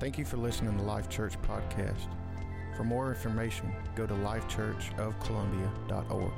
[0.00, 2.08] Thank you for listening to the Life Church Podcast.
[2.74, 6.32] For more information, go to lifechurchofcolumbia.org.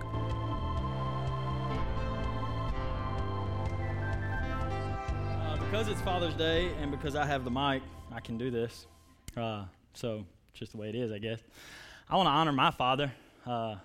[5.41, 8.89] Uh, because it's Father's Day and because I have the mic, I can do this.
[9.37, 11.39] Uh, so, just the way it is, I guess.
[12.11, 13.13] I want to honor my father.
[13.47, 13.77] Uh,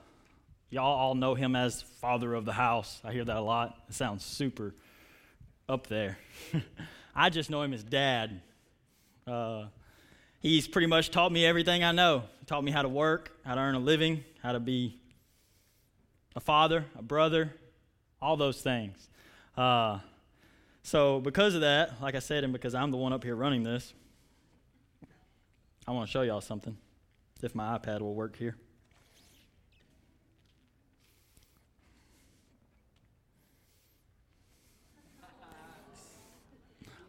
[0.71, 2.99] y'all all know him as father of the house.
[3.03, 3.77] I hear that a lot.
[3.89, 4.73] It sounds super
[5.69, 6.17] up there.
[7.15, 8.41] I just know him as dad.
[9.27, 9.65] Uh,
[10.39, 12.23] he's pretty much taught me everything I know.
[12.39, 15.01] He taught me how to work, how to earn a living, how to be
[16.35, 17.53] a father, a brother,
[18.21, 19.09] all those things.
[19.57, 19.99] Uh,
[20.83, 23.63] so, because of that, like I said, and because I'm the one up here running
[23.63, 23.93] this,
[25.85, 26.77] I want to show y'all something.
[27.41, 28.55] If my iPad will work here.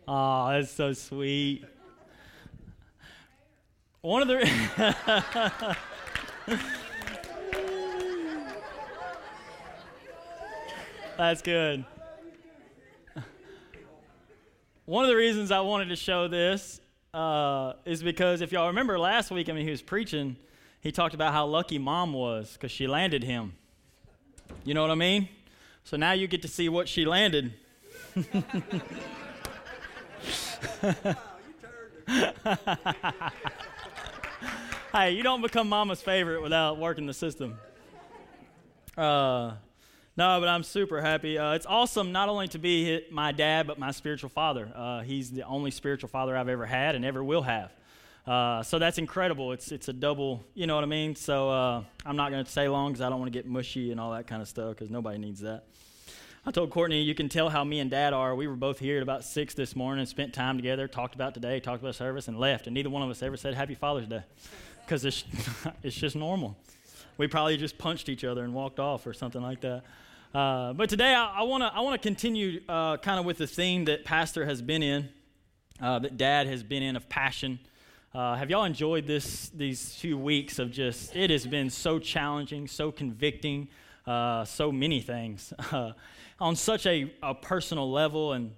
[0.07, 1.65] Oh, that's so sweet.
[4.09, 5.77] One of the.
[11.19, 11.85] that's good.
[14.87, 16.81] One of the reasons I wanted to show this
[17.13, 20.39] uh, is because if y'all remember last week, I mean, he was preaching,
[20.81, 23.57] he talked about how lucky mom was because she landed him.
[24.65, 25.29] You know what I mean?
[25.85, 27.53] So now you get to see what she landed.
[34.93, 37.59] hey, you don't become mama's favorite without working the system.
[38.97, 39.53] Uh,
[40.17, 41.39] no, but I'm super happy.
[41.39, 44.71] Uh, it's awesome not only to be my dad, but my spiritual father.
[44.75, 47.73] Uh, he's the only spiritual father I've ever had and ever will have.
[48.27, 49.53] Uh, so that's incredible.
[49.53, 51.15] It's it's a double, you know what I mean.
[51.15, 53.91] So uh, I'm not going to stay long because I don't want to get mushy
[53.91, 55.65] and all that kind of stuff because nobody needs that.
[56.45, 58.35] I told Courtney, you can tell how me and Dad are.
[58.35, 61.61] We were both here at about six this morning, spent time together, talked about today,
[61.61, 62.67] talked about service, and left.
[62.67, 64.23] And neither one of us ever said Happy Father's Day
[64.89, 65.25] because it's
[65.83, 66.57] it's just normal.
[67.19, 69.83] We probably just punched each other and walked off or something like that.
[70.35, 73.47] Uh, but today I want to I want to continue uh, kind of with the
[73.47, 75.09] theme that Pastor has been in,
[75.81, 77.59] uh, that Dad has been in of passion.
[78.15, 81.15] Uh, have y'all enjoyed this these few weeks of just?
[81.15, 83.69] It has been so challenging, so convicting,
[84.07, 85.53] uh, so many things
[86.41, 88.33] on such a, a personal level.
[88.33, 88.53] And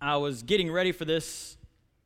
[0.00, 1.58] I was getting ready for this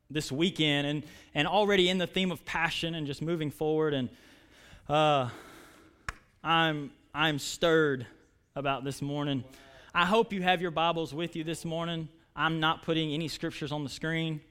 [0.09, 1.03] this weekend, and
[1.33, 3.93] and already in the theme of passion and just moving forward.
[3.93, 4.09] And
[6.43, 8.07] I'm I'm stirred
[8.55, 9.43] about this morning.
[9.93, 12.09] I hope you have your Bibles with you this morning.
[12.35, 14.41] I'm not putting any scriptures on the screen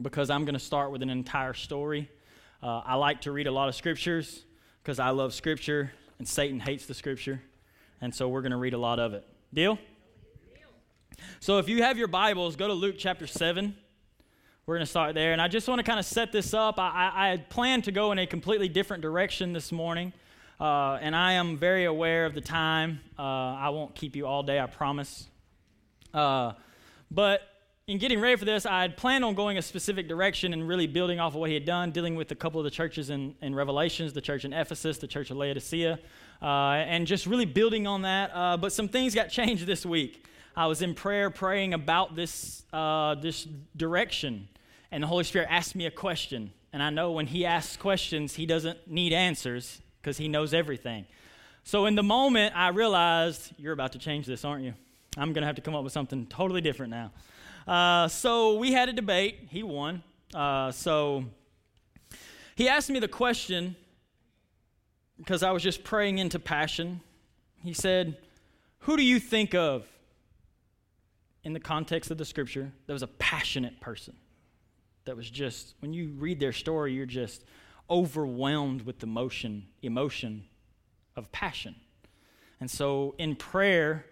[0.00, 2.10] because I'm going to start with an entire story.
[2.62, 4.44] Uh, I like to read a lot of scriptures
[4.82, 7.40] because I love scripture and Satan hates the scripture.
[8.00, 9.24] And so we're going to read a lot of it.
[9.54, 9.78] Deal?
[11.38, 13.76] So if you have your Bibles, go to Luke chapter 7.
[14.64, 15.32] We're going to start there.
[15.32, 16.78] And I just want to kind of set this up.
[16.78, 20.12] I, I, had planned to go in a completely different direction this morning.
[20.60, 23.00] Uh, and I am very aware of the time.
[23.18, 25.26] Uh, I won't keep you all day, I promise.
[26.14, 26.52] Uh,
[27.10, 27.42] but
[27.88, 30.86] in getting ready for this, I had planned on going a specific direction and really
[30.86, 33.34] building off of what he had done, dealing with a couple of the churches in,
[33.42, 35.98] in Revelations, the church in Ephesus, the church of Laodicea,
[36.40, 38.30] uh, and just really building on that.
[38.32, 40.24] Uh, but some things got changed this week.
[40.54, 44.48] I was in prayer praying about this, uh, this direction,
[44.92, 46.52] and the Holy Spirit asked me a question.
[46.72, 51.06] And I know when he asks questions, he doesn't need answers because he knows everything.
[51.64, 54.74] So in the moment, I realized, you're about to change this, aren't you?
[55.16, 57.10] I'm going to have to come up with something totally different now.
[57.66, 59.48] Uh, so we had a debate.
[59.48, 60.02] He won.
[60.34, 61.24] Uh, so
[62.54, 63.76] he asked me the question
[65.16, 67.00] because I was just praying into passion.
[67.62, 68.18] He said,
[68.80, 69.86] Who do you think of
[71.44, 74.16] in the context of the scripture that was a passionate person?
[75.04, 77.44] That was just, when you read their story, you're just
[77.90, 80.44] overwhelmed with the emotion, emotion
[81.16, 81.74] of passion.
[82.60, 84.06] And so in prayer,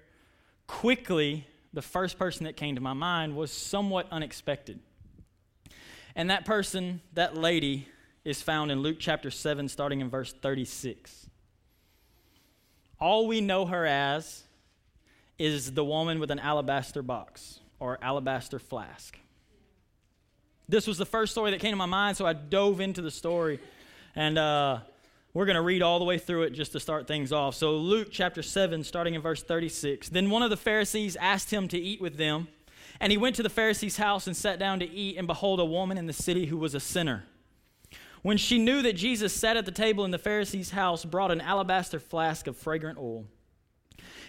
[0.66, 4.80] quickly, the first person that came to my mind was somewhat unexpected.
[6.16, 7.86] And that person, that lady,
[8.24, 11.28] is found in Luke chapter 7, starting in verse 36.
[12.98, 14.42] All we know her as
[15.38, 19.18] is the woman with an alabaster box or alabaster flask.
[20.70, 23.10] This was the first story that came to my mind, so I dove into the
[23.10, 23.58] story.
[24.14, 24.78] And uh,
[25.34, 27.56] we're going to read all the way through it just to start things off.
[27.56, 30.10] So, Luke chapter 7, starting in verse 36.
[30.10, 32.46] Then one of the Pharisees asked him to eat with them.
[33.00, 35.16] And he went to the Pharisee's house and sat down to eat.
[35.16, 37.24] And behold, a woman in the city who was a sinner.
[38.22, 41.40] When she knew that Jesus sat at the table in the Pharisee's house, brought an
[41.40, 43.24] alabaster flask of fragrant oil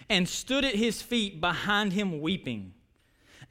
[0.10, 2.74] and stood at his feet behind him weeping.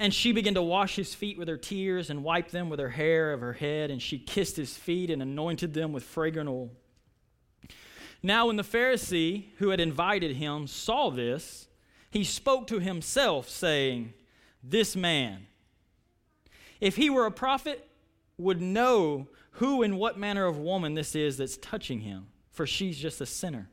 [0.00, 2.88] And she began to wash his feet with her tears and wipe them with her
[2.88, 6.70] hair of her head, and she kissed his feet and anointed them with fragrant oil.
[8.22, 11.68] Now, when the Pharisee who had invited him saw this,
[12.10, 14.14] he spoke to himself, saying,
[14.64, 15.46] This man,
[16.80, 17.86] if he were a prophet,
[18.38, 22.98] would know who and what manner of woman this is that's touching him, for she's
[22.98, 23.68] just a sinner.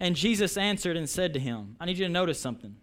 [0.00, 2.76] And Jesus answered and said to him, I need you to notice something.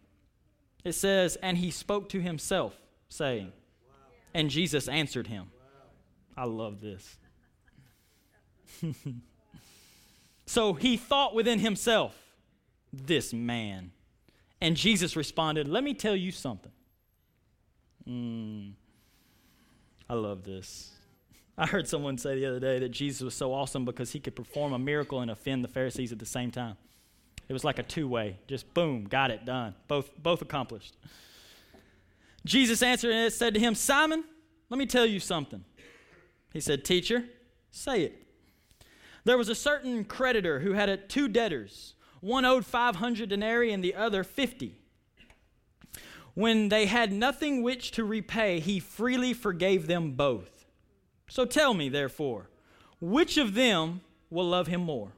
[0.89, 2.75] It says, And he spoke to himself,
[3.09, 3.51] saying,
[4.33, 5.51] And Jesus answered him.
[6.35, 7.17] I love this.
[10.47, 12.15] so he thought within himself,
[12.91, 13.91] This man.
[14.59, 16.71] And Jesus responded, Let me tell you something.
[18.07, 18.71] Mm,
[20.09, 20.91] I love this.
[21.55, 24.35] I heard someone say the other day that Jesus was so awesome because he could
[24.35, 26.77] perform a miracle and offend the Pharisees at the same time.
[27.49, 29.73] It was like a two way, just boom, got it done.
[29.87, 30.95] Both, both accomplished.
[32.45, 34.23] Jesus answered and said to him, Simon,
[34.69, 35.65] let me tell you something.
[36.53, 37.25] He said, Teacher,
[37.71, 38.23] say it.
[39.25, 41.95] There was a certain creditor who had two debtors.
[42.21, 44.75] One owed 500 denarii and the other 50.
[46.35, 50.65] When they had nothing which to repay, he freely forgave them both.
[51.27, 52.49] So tell me, therefore,
[53.01, 55.13] which of them will love him more?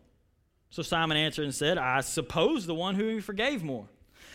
[0.72, 3.88] So Simon answered and said, I suppose the one who forgave more.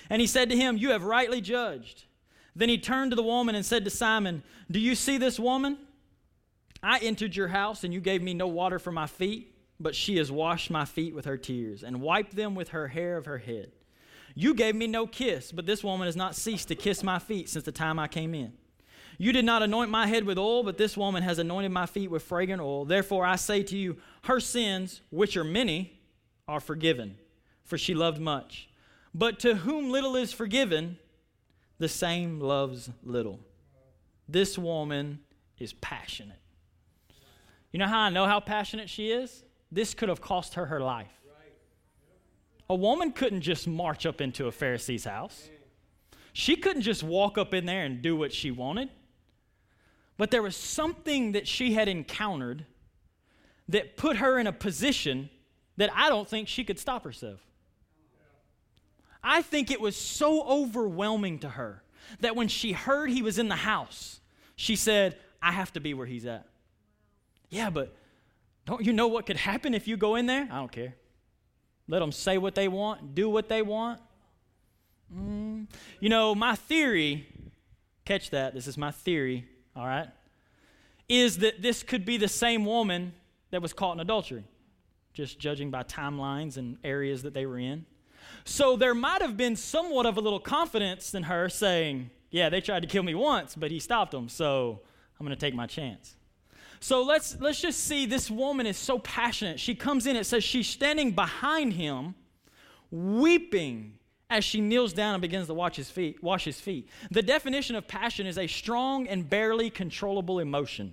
[0.09, 2.05] And he said to him, You have rightly judged.
[2.55, 5.79] Then he turned to the woman and said to Simon, Do you see this woman?
[6.83, 10.19] I entered your house, and you gave me no water for my feet, but she
[10.19, 13.39] has washed my feet with her tears and wiped them with her hair of her
[13.39, 13.73] head.
[14.35, 17.49] You gave me no kiss, but this woman has not ceased to kiss my feet
[17.49, 18.53] since the time I came in.
[19.19, 22.11] You did not anoint my head with oil, but this woman has anointed my feet
[22.11, 22.85] with fragrant oil.
[22.85, 25.96] Therefore I say to you, her sins, which are many,
[26.49, 27.17] are forgiven,
[27.65, 28.69] for she loved much.
[29.15, 30.99] But to whom little is forgiven,
[31.79, 33.41] the same loves little.
[34.29, 35.21] This woman
[35.59, 36.39] is passionate.
[37.73, 39.45] You know how I know how passionate she is?
[39.73, 41.13] This could have cost her her life.
[42.69, 45.49] A woman couldn't just march up into a Pharisee's house.
[46.33, 48.91] She couldn't just walk up in there and do what she wanted.
[50.17, 52.67] But there was something that she had encountered
[53.69, 55.31] that put her in a position
[55.77, 57.41] that I don't think she could stop herself.
[59.23, 61.83] I think it was so overwhelming to her
[62.21, 64.21] that when she heard he was in the house,
[64.55, 66.47] she said, I have to be where he's at.
[67.51, 67.95] Yeah, but
[68.65, 70.49] don't you know what could happen if you go in there?
[70.51, 70.95] I don't care.
[71.89, 74.01] Let them say what they want, do what they want.
[75.15, 75.67] Mm.
[76.01, 77.27] You know, my theory,
[78.05, 80.09] catch that, this is my theory, all right,
[81.09, 83.13] is that this could be the same woman
[83.51, 84.45] that was caught in adultery
[85.17, 87.87] just judging by timelines and areas that they were in.
[88.45, 92.61] So there might have been somewhat of a little confidence in her saying, Yeah, they
[92.61, 94.83] tried to kill me once, but he stopped them, so
[95.19, 96.17] I'm going to take my chance.
[96.81, 99.59] So let's, let's just see this woman is so passionate.
[99.59, 102.15] She comes in, it says she's standing behind him,
[102.91, 103.95] weeping
[104.29, 106.23] as she kneels down and begins to wash his feet.
[106.23, 106.91] Wash his feet.
[107.11, 110.93] The definition of passion is a strong and barely controllable emotion.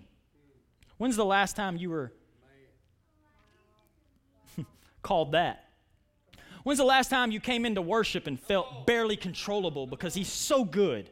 [0.97, 2.13] When's the last time you were
[5.03, 5.65] called that?
[6.63, 10.63] When's the last time you came into worship and felt barely controllable because He's so
[10.63, 11.09] good?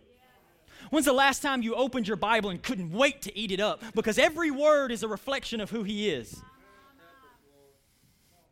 [0.89, 3.83] When's the last time you opened your Bible and couldn't wait to eat it up?
[3.93, 6.41] Because every word is a reflection of who He is.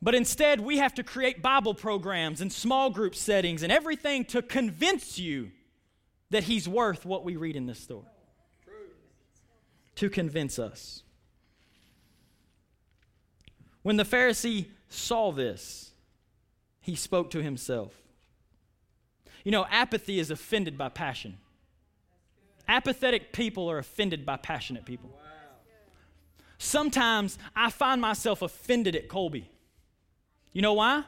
[0.02, 4.42] But instead, we have to create Bible programs and small group settings and everything to
[4.42, 5.52] convince you
[6.30, 8.06] that He's worth what we read in this story.
[9.96, 11.04] To convince us.
[13.82, 15.92] When the Pharisee saw this,
[16.82, 17.94] he spoke to himself.
[19.44, 21.38] You know, apathy is offended by passion.
[22.68, 25.10] Apathetic people are offended by passionate people.
[26.58, 29.50] Sometimes I find myself offended at Colby.
[30.52, 31.04] You know why?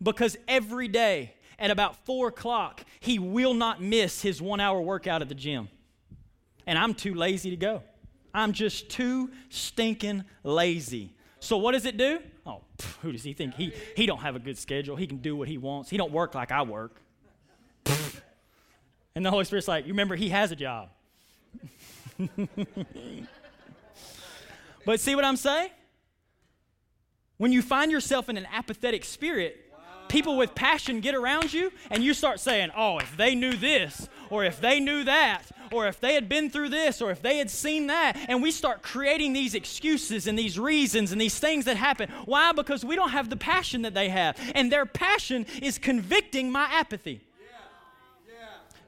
[0.00, 5.22] Because every day at about four o'clock, he will not miss his one hour workout
[5.22, 5.68] at the gym.
[6.66, 7.82] And I'm too lazy to go.
[8.32, 11.14] I'm just too stinking lazy.
[11.40, 12.20] So what does it do?
[12.44, 13.54] Oh, pff, who does he think?
[13.54, 14.96] He, he don't have a good schedule.
[14.96, 15.90] He can do what he wants.
[15.90, 17.00] He don't work like I work.
[19.14, 20.88] and the Holy Spirit's like, you remember, he has a job.
[24.84, 25.70] but see what I'm saying?
[27.36, 29.61] When you find yourself in an apathetic spirit,
[30.12, 34.08] people with passion get around you and you start saying, oh, if they knew this,
[34.28, 37.38] or if they knew that, or if they had been through this, or if they
[37.38, 38.16] had seen that.
[38.28, 42.10] And we start creating these excuses and these reasons and these things that happen.
[42.26, 42.52] Why?
[42.52, 44.38] Because we don't have the passion that they have.
[44.54, 47.22] And their passion is convicting my apathy.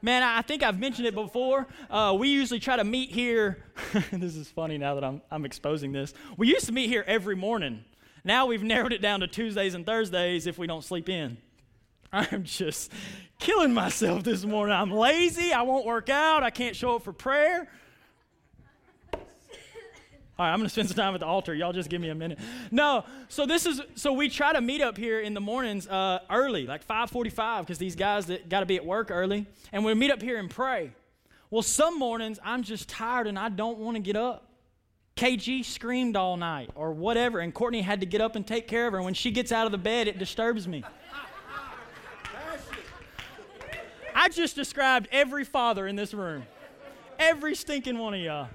[0.02, 1.66] Man, I think I've mentioned it before.
[1.88, 3.64] Uh, we usually try to meet here.
[4.12, 6.12] this is funny now that I'm, I'm exposing this.
[6.36, 7.86] We used to meet here every morning.
[8.24, 11.36] Now we've narrowed it down to Tuesdays and Thursdays if we don't sleep in.
[12.12, 12.90] I'm just
[13.38, 14.74] killing myself this morning.
[14.74, 15.52] I'm lazy.
[15.52, 16.42] I won't work out.
[16.42, 17.68] I can't show up for prayer.
[20.36, 21.54] All right, I'm going to spend some time at the altar.
[21.54, 22.38] Y'all just give me a minute.
[22.70, 26.20] No, so this is so we try to meet up here in the mornings uh,
[26.28, 29.94] early, like 5:45, because these guys that got to be at work early, and we
[29.94, 30.90] meet up here and pray.
[31.50, 34.53] Well, some mornings I'm just tired and I don't want to get up.
[35.16, 38.86] KG screamed all night or whatever, and Courtney had to get up and take care
[38.86, 39.02] of her.
[39.02, 40.84] When she gets out of the bed, it disturbs me.
[44.14, 46.44] I just described every father in this room,
[47.18, 48.48] every stinking one of y'all.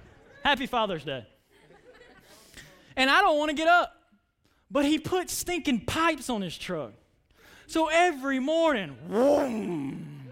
[0.43, 1.25] Happy Father's Day
[2.99, 3.95] and I don't want to get up.
[4.69, 6.91] But he put stinking pipes on his truck.
[7.65, 10.27] So every morning, vroom,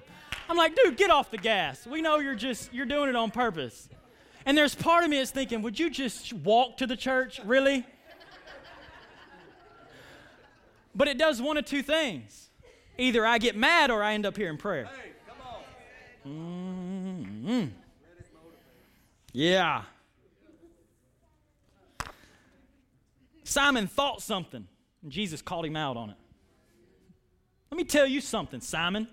[0.47, 1.87] I'm like, dude, get off the gas.
[1.87, 3.89] We know you're just you're doing it on purpose.
[4.47, 7.41] And there's part of me that's thinking, would you just walk to the church?
[7.43, 7.85] Really?
[10.95, 12.49] But it does one of two things.
[12.97, 14.85] Either I get mad or I end up here in prayer.
[14.85, 17.65] Hey, mm-hmm.
[19.33, 19.81] Yeah.
[23.43, 24.65] Simon thought something,
[25.03, 26.17] and Jesus called him out on it.
[27.69, 29.09] Let me tell you something, Simon.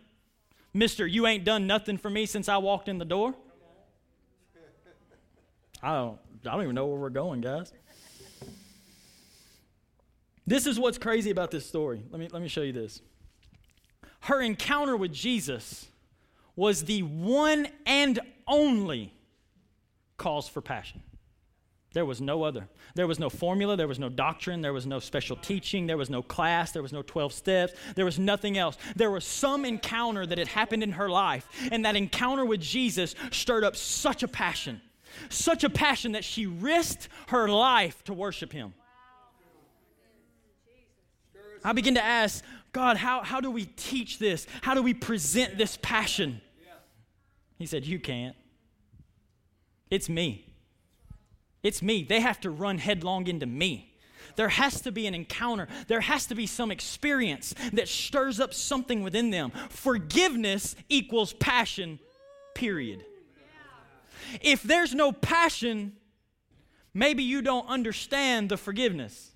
[0.72, 3.34] Mister, you ain't done nothing for me since I walked in the door.
[5.84, 7.70] I don't, I don't even know where we're going, guys.
[10.46, 12.02] This is what's crazy about this story.
[12.10, 13.02] Let me, let me show you this.
[14.20, 15.86] Her encounter with Jesus
[16.56, 19.12] was the one and only
[20.16, 21.02] cause for passion.
[21.92, 22.66] There was no other.
[22.94, 26.08] There was no formula, there was no doctrine, there was no special teaching, there was
[26.08, 28.78] no class, there was no 12 steps, there was nothing else.
[28.96, 33.14] There was some encounter that had happened in her life, and that encounter with Jesus
[33.30, 34.80] stirred up such a passion,
[35.28, 38.74] such a passion that she risked her life to worship Him.
[41.64, 44.46] I begin to ask, God, how, how do we teach this?
[44.60, 46.40] How do we present this passion?
[47.56, 48.36] He said, You can't.
[49.90, 50.52] It's me.
[51.62, 52.04] It's me.
[52.04, 53.94] They have to run headlong into me.
[54.36, 55.68] There has to be an encounter.
[55.86, 59.52] There has to be some experience that stirs up something within them.
[59.70, 62.00] Forgiveness equals passion,
[62.54, 63.04] period.
[64.40, 65.92] If there's no passion,
[66.92, 69.32] maybe you don't understand the forgiveness.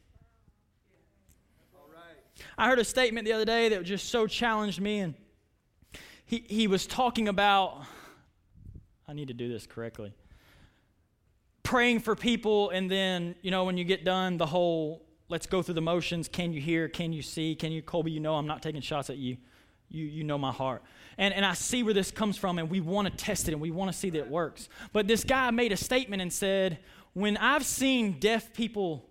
[2.56, 5.14] I heard a statement the other day that just so challenged me, and
[6.24, 7.82] he, he was talking about,
[9.06, 10.12] I need to do this correctly
[11.68, 15.60] praying for people, and then, you know, when you get done, the whole let's go
[15.60, 16.26] through the motions.
[16.26, 16.88] Can you hear?
[16.88, 17.54] Can you see?
[17.54, 19.36] Can you, Colby, you know I'm not taking shots at you.
[19.88, 20.82] You, you know my heart.
[21.16, 23.60] And, and I see where this comes from, and we want to test it and
[23.60, 24.68] we want to see that it works.
[24.92, 26.78] But this guy made a statement and said,
[27.14, 29.04] When I've seen deaf people,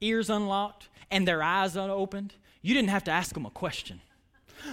[0.00, 4.00] ears unlocked and their eyes unopened, you didn't have to ask them a question.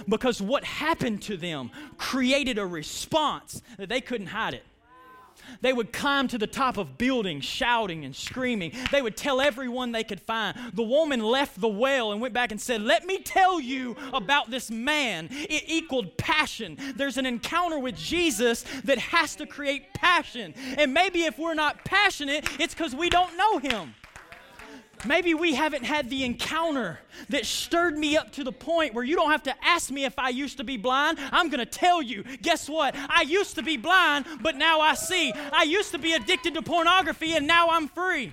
[0.08, 4.64] Because what happened to them created a response that they couldn't hide it.
[5.60, 8.72] They would climb to the top of buildings, shouting and screaming.
[8.90, 10.58] They would tell everyone they could find.
[10.72, 14.50] The woman left the well and went back and said, Let me tell you about
[14.50, 15.28] this man.
[15.30, 16.76] It equaled passion.
[16.96, 20.54] There's an encounter with Jesus that has to create passion.
[20.76, 23.94] And maybe if we're not passionate, it's because we don't know him.
[25.04, 29.16] Maybe we haven't had the encounter that stirred me up to the point where you
[29.16, 31.18] don't have to ask me if I used to be blind.
[31.32, 32.24] I'm going to tell you.
[32.42, 32.94] Guess what?
[32.96, 35.32] I used to be blind, but now I see.
[35.34, 38.32] I used to be addicted to pornography, and now I'm free.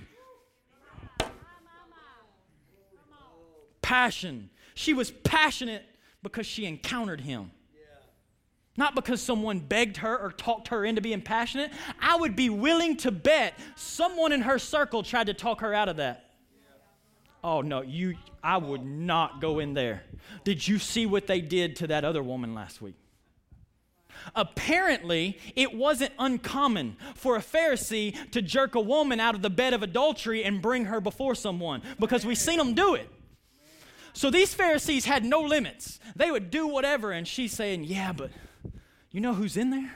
[3.82, 4.50] Passion.
[4.74, 5.84] She was passionate
[6.22, 7.50] because she encountered him.
[8.76, 11.72] Not because someone begged her or talked her into being passionate.
[12.00, 15.88] I would be willing to bet someone in her circle tried to talk her out
[15.88, 16.29] of that.
[17.42, 20.02] Oh no, you I would not go in there.
[20.44, 22.96] Did you see what they did to that other woman last week?
[24.34, 29.72] Apparently, it wasn't uncommon for a Pharisee to jerk a woman out of the bed
[29.72, 33.08] of adultery and bring her before someone because we've seen them do it.
[34.12, 36.00] So these Pharisees had no limits.
[36.16, 38.30] They would do whatever, and she's saying, Yeah, but
[39.10, 39.94] you know who's in there?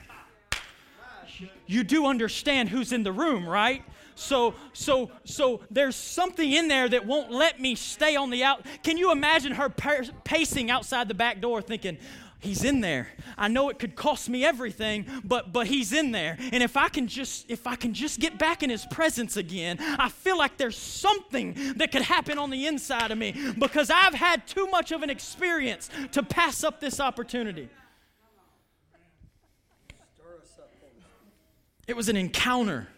[1.66, 3.82] You do understand who's in the room, right?
[4.14, 8.64] So, so, so there's something in there that won't let me stay on the out.
[8.82, 11.98] Can you imagine her pacing outside the back door thinking,
[12.44, 13.08] He's in there.
[13.38, 16.36] I know it could cost me everything, but but he's in there.
[16.52, 19.78] And if I can just if I can just get back in his presence again,
[19.80, 24.12] I feel like there's something that could happen on the inside of me because I've
[24.12, 27.70] had too much of an experience to pass up this opportunity.
[31.86, 32.88] It was an encounter.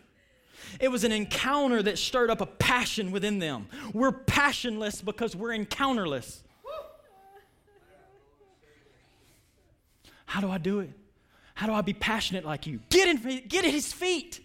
[0.80, 3.68] It was an encounter that stirred up a passion within them.
[3.92, 6.42] We're passionless because we're encounterless.
[10.26, 10.90] How do I do it?
[11.54, 12.80] How do I be passionate like you?
[12.90, 14.40] Get, in, get at his feet.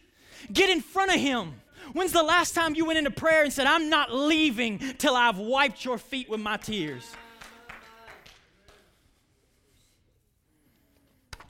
[0.53, 1.53] Get in front of him.
[1.93, 5.37] When's the last time you went into prayer and said, I'm not leaving till I've
[5.37, 7.03] wiped your feet with my tears?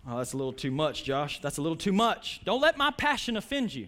[0.07, 1.41] Oh, that's a little too much, Josh.
[1.41, 2.41] That's a little too much.
[2.43, 3.87] Don't let my passion offend you.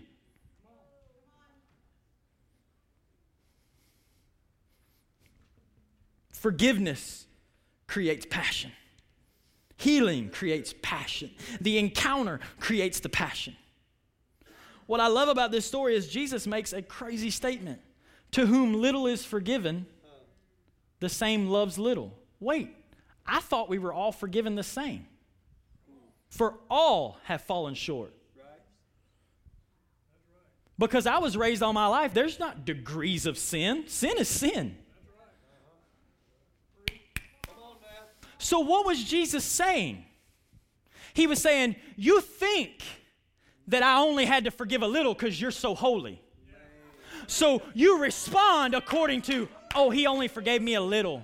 [6.43, 7.25] Forgiveness
[7.87, 8.73] creates passion.
[9.77, 11.31] Healing creates passion.
[11.61, 13.55] The encounter creates the passion.
[14.85, 17.79] What I love about this story is Jesus makes a crazy statement
[18.31, 19.85] To whom little is forgiven,
[20.99, 22.11] the same loves little.
[22.41, 22.75] Wait,
[23.25, 25.07] I thought we were all forgiven the same.
[26.27, 28.11] For all have fallen short.
[30.77, 33.85] Because I was raised all my life, there's not degrees of sin.
[33.87, 34.75] Sin is sin.
[38.43, 40.03] So, what was Jesus saying?
[41.13, 42.83] He was saying, You think
[43.69, 46.21] that I only had to forgive a little because you're so holy.
[47.27, 51.23] So you respond according to, oh, he only forgave me a little.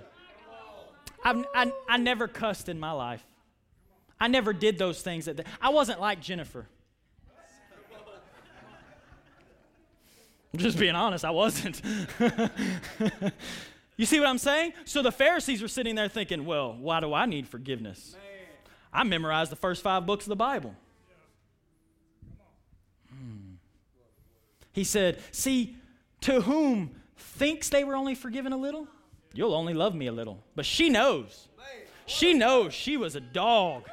[1.22, 3.22] I've, I, I never cussed in my life.
[4.18, 5.26] I never did those things.
[5.26, 6.66] That I wasn't like Jennifer.
[10.54, 11.82] I'm just being honest, I wasn't.
[14.00, 14.72] you see what I'm saying?
[14.86, 18.16] So the Pharisees were sitting there thinking, well, why do I need forgiveness?
[18.92, 20.74] I memorized the first five books of the Bible.
[23.10, 23.56] Hmm.
[24.72, 25.76] He said, See,
[26.22, 28.88] to whom thinks they were only forgiven a little,
[29.34, 30.42] you'll only love me a little.
[30.56, 31.48] But she knows.
[32.06, 33.84] She knows she was a dog.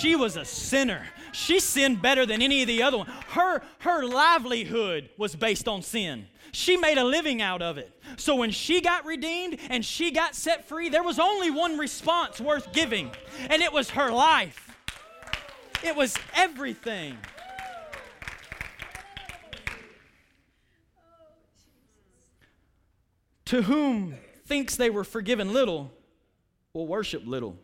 [0.00, 1.06] She was a sinner.
[1.32, 3.06] She sinned better than any of the other one.
[3.28, 6.26] Her, her livelihood was based on sin.
[6.52, 7.90] She made a living out of it.
[8.18, 12.40] So when she got redeemed and she got set free, there was only one response
[12.40, 13.10] worth giving,
[13.48, 14.70] and it was her life.
[15.82, 17.16] It was everything.
[23.46, 24.14] To whom
[24.46, 25.92] thinks they were forgiven little
[26.72, 27.58] will worship little,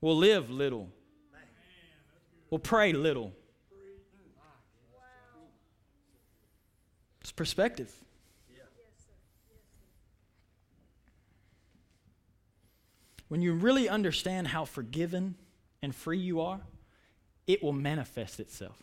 [0.00, 0.90] will live little,
[2.50, 3.32] will pray little.
[7.20, 7.92] It's perspective.
[13.28, 15.34] When you really understand how forgiven
[15.82, 16.60] and free you are,
[17.46, 18.80] it will manifest itself.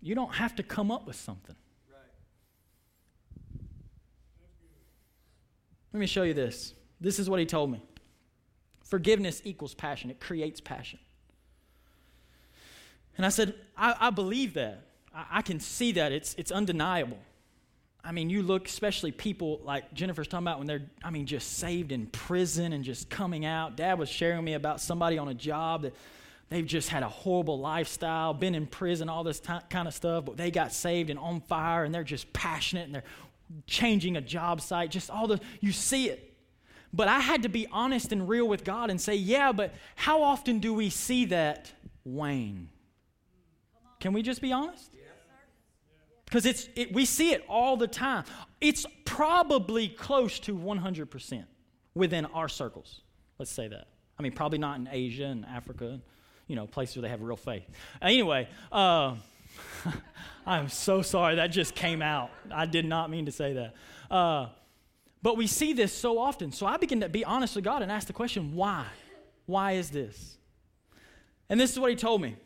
[0.00, 1.56] You don't have to come up with something.
[5.92, 6.74] Let me show you this.
[7.00, 7.82] This is what he told me
[8.84, 11.00] forgiveness equals passion, it creates passion.
[13.16, 14.82] And I said, I, I believe that.
[15.14, 16.12] I, I, can see that.
[16.12, 17.18] It's, it's undeniable.
[18.04, 21.58] I mean, you look, especially people like Jennifer's talking about when they're, I mean, just
[21.58, 23.76] saved in prison and just coming out.
[23.76, 25.94] Dad was sharing me about somebody on a job that
[26.48, 30.24] they've just had a horrible lifestyle, been in prison, all this t- kind of stuff,
[30.24, 33.04] but they got saved and on fire and they're just passionate and they're
[33.66, 36.34] changing a job site, just all the, you see it.
[36.92, 40.22] But I had to be honest and real with God and say, yeah, but how
[40.22, 41.72] often do we see that
[42.04, 42.68] wane?
[44.00, 44.90] Can we just be honest?
[46.24, 48.24] Because it's it, we see it all the time.
[48.60, 51.44] It's probably close to 100%
[51.94, 53.02] within our circles.
[53.38, 53.86] Let's say that.
[54.18, 56.00] I mean, probably not in Asia and Africa,
[56.46, 57.64] you know, places where they have real faith.
[58.02, 59.14] Anyway, uh,
[60.46, 62.30] I'm so sorry that just came out.
[62.50, 63.74] I did not mean to say that.
[64.10, 64.48] Uh,
[65.22, 66.52] but we see this so often.
[66.52, 68.86] So I begin to be honest with God and ask the question, why?
[69.46, 70.38] Why is this?
[71.48, 72.36] And this is what he told me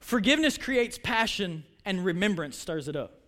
[0.00, 3.20] Forgiveness creates passion, and remembrance stirs it up.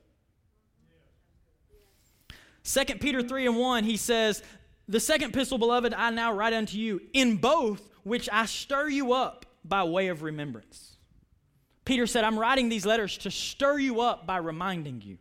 [2.64, 4.42] 2 Peter 3 and 1, he says,
[4.88, 9.12] The second epistle, beloved, I now write unto you, in both which I stir you
[9.12, 10.96] up by way of remembrance.
[11.85, 15.18] Peter said, I'm writing these letters to stir you up by reminding you.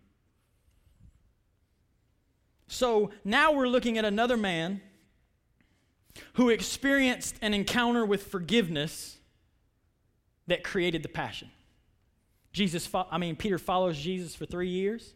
[2.67, 4.81] So now we're looking at another man
[6.33, 9.17] who experienced an encounter with forgiveness
[10.51, 11.49] that created the passion.
[12.51, 15.13] Jesus, I mean, Peter follows Jesus for three years,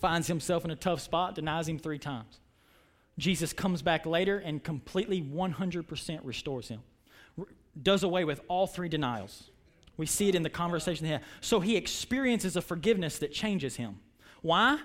[0.00, 2.40] finds himself in a tough spot, denies him three times.
[3.18, 6.80] Jesus comes back later and completely 100% restores him,
[7.80, 9.50] does away with all three denials.
[9.96, 11.22] We see it in the conversation they have.
[11.40, 14.00] So he experiences a forgiveness that changes him.
[14.42, 14.80] Why?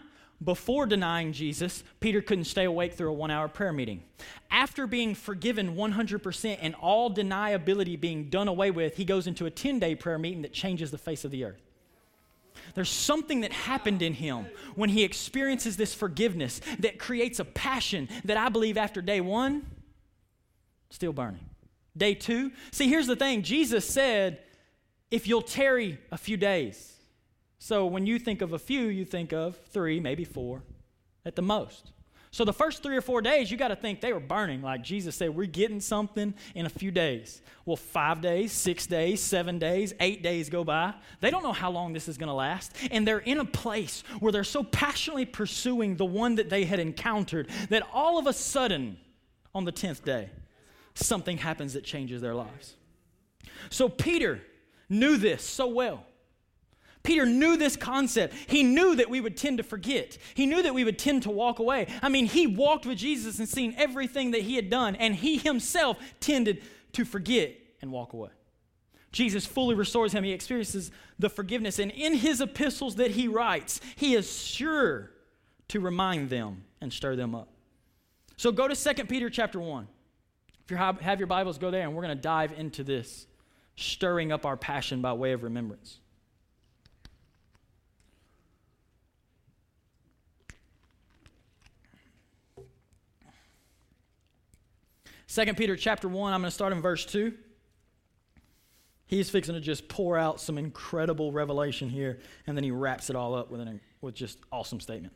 [0.45, 4.03] Before denying Jesus, Peter couldn't stay awake through a one hour prayer meeting.
[4.51, 9.51] After being forgiven 100% and all deniability being done away with, he goes into a
[9.51, 11.61] 10 day prayer meeting that changes the face of the earth.
[12.75, 18.07] There's something that happened in him when he experiences this forgiveness that creates a passion
[18.23, 19.65] that I believe after day one,
[20.89, 21.45] still burning.
[21.97, 24.39] Day two, see, here's the thing Jesus said,
[25.11, 26.94] if you'll tarry a few days.
[27.59, 30.61] So when you think of a few, you think of three, maybe four
[31.25, 31.91] at the most.
[32.35, 34.61] So the first three or four days, you got to think they were burning.
[34.61, 37.41] Like Jesus said, we're getting something in a few days.
[37.65, 40.95] Well, five days, six days, seven days, eight days go by.
[41.21, 42.75] They don't know how long this is going to last.
[42.91, 46.79] And they're in a place where they're so passionately pursuing the one that they had
[46.79, 48.97] encountered that all of a sudden,
[49.53, 50.29] on the 10th day,
[50.93, 52.75] something happens that changes their lives.
[53.69, 54.41] So Peter
[54.89, 56.05] knew this so well.
[57.05, 58.33] Peter knew this concept.
[58.47, 60.17] He knew that we would tend to forget.
[60.33, 61.87] He knew that we would tend to walk away.
[62.01, 65.37] I mean, he walked with Jesus and seen everything that he had done, and he
[65.37, 66.61] himself tended
[66.93, 68.29] to forget and walk away.
[69.11, 70.25] Jesus fully restores him.
[70.25, 71.79] He experiences the forgiveness.
[71.79, 75.11] And in his epistles that he writes, he is sure
[75.69, 77.47] to remind them and stir them up.
[78.35, 79.87] So go to 2 Peter chapter 1.
[80.65, 83.27] If you have your Bibles, go there, and we're going to dive into this,
[83.77, 85.99] stirring up our passion by way of remembrance.
[95.35, 97.33] 2 Peter chapter 1, I'm going to start in verse 2.
[99.05, 103.17] He's fixing to just pour out some incredible revelation here, and then he wraps it
[103.17, 105.13] all up with, an, with just awesome statement.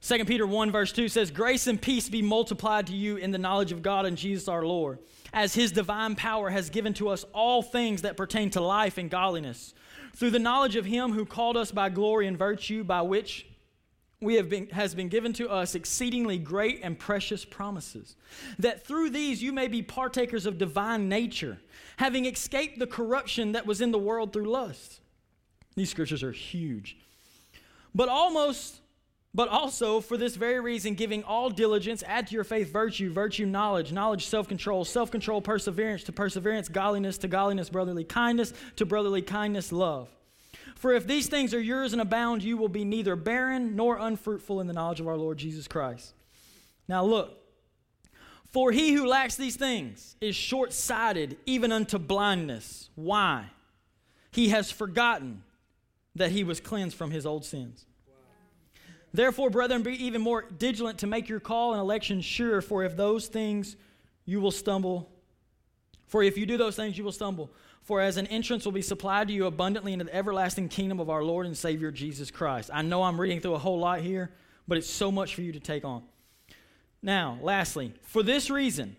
[0.00, 3.36] 2 Peter 1, verse 2 says, Grace and peace be multiplied to you in the
[3.36, 5.00] knowledge of God and Jesus our Lord,
[5.34, 9.10] as his divine power has given to us all things that pertain to life and
[9.10, 9.74] godliness,
[10.16, 13.44] through the knowledge of him who called us by glory and virtue, by which
[14.22, 18.16] we have been, has been given to us exceedingly great and precious promises,
[18.58, 21.58] that through these you may be partakers of divine nature,
[21.96, 25.00] having escaped the corruption that was in the world through lust.
[25.74, 26.96] These scriptures are huge.
[27.94, 28.80] But almost,
[29.34, 33.46] but also for this very reason, giving all diligence, add to your faith virtue, virtue
[33.46, 38.86] knowledge, knowledge self control, self control perseverance, to perseverance godliness, to godliness brotherly kindness, to
[38.86, 40.08] brotherly kindness love.
[40.82, 44.60] For if these things are yours and abound, you will be neither barren nor unfruitful
[44.60, 46.12] in the knowledge of our Lord Jesus Christ.
[46.88, 47.38] Now look,
[48.50, 52.90] for he who lacks these things is short sighted, even unto blindness.
[52.96, 53.44] Why?
[54.32, 55.44] He has forgotten
[56.16, 57.86] that he was cleansed from his old sins.
[59.14, 62.96] Therefore, brethren, be even more diligent to make your call and election sure, for if
[62.96, 63.76] those things
[64.24, 65.08] you will stumble,
[66.08, 67.52] for if you do those things, you will stumble.
[67.82, 71.10] For as an entrance will be supplied to you abundantly into the everlasting kingdom of
[71.10, 72.70] our Lord and Savior Jesus Christ.
[72.72, 74.30] I know I'm reading through a whole lot here,
[74.68, 76.04] but it's so much for you to take on.
[77.02, 78.96] Now, lastly, for this reason,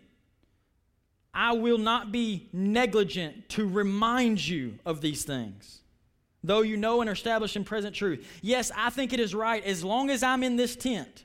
[1.33, 5.79] I will not be negligent to remind you of these things,
[6.43, 8.27] though you know and are established in present truth.
[8.41, 11.23] Yes, I think it is right, as long as I'm in this tent,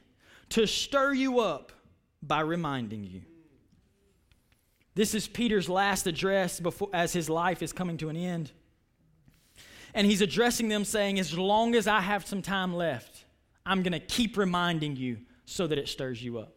[0.50, 1.72] to stir you up
[2.22, 3.22] by reminding you.
[4.98, 8.50] This is Peter's last address before, as his life is coming to an end.
[9.94, 13.24] And he's addressing them saying, As long as I have some time left,
[13.64, 16.56] I'm going to keep reminding you so that it stirs you up.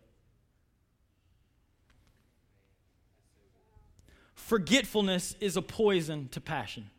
[4.34, 6.90] Forgetfulness is a poison to passion.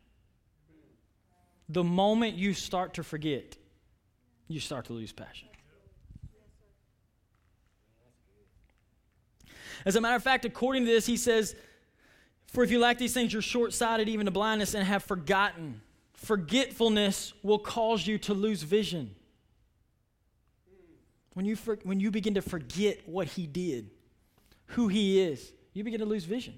[1.67, 3.57] The moment you start to forget,
[4.47, 5.49] you start to lose passion.
[9.85, 11.55] As a matter of fact, according to this, he says,
[12.47, 15.81] For if you lack these things, you're short sighted even to blindness and have forgotten.
[16.13, 19.15] Forgetfulness will cause you to lose vision.
[21.33, 23.89] When you, for, when you begin to forget what he did,
[24.67, 26.53] who he is, you begin to lose vision.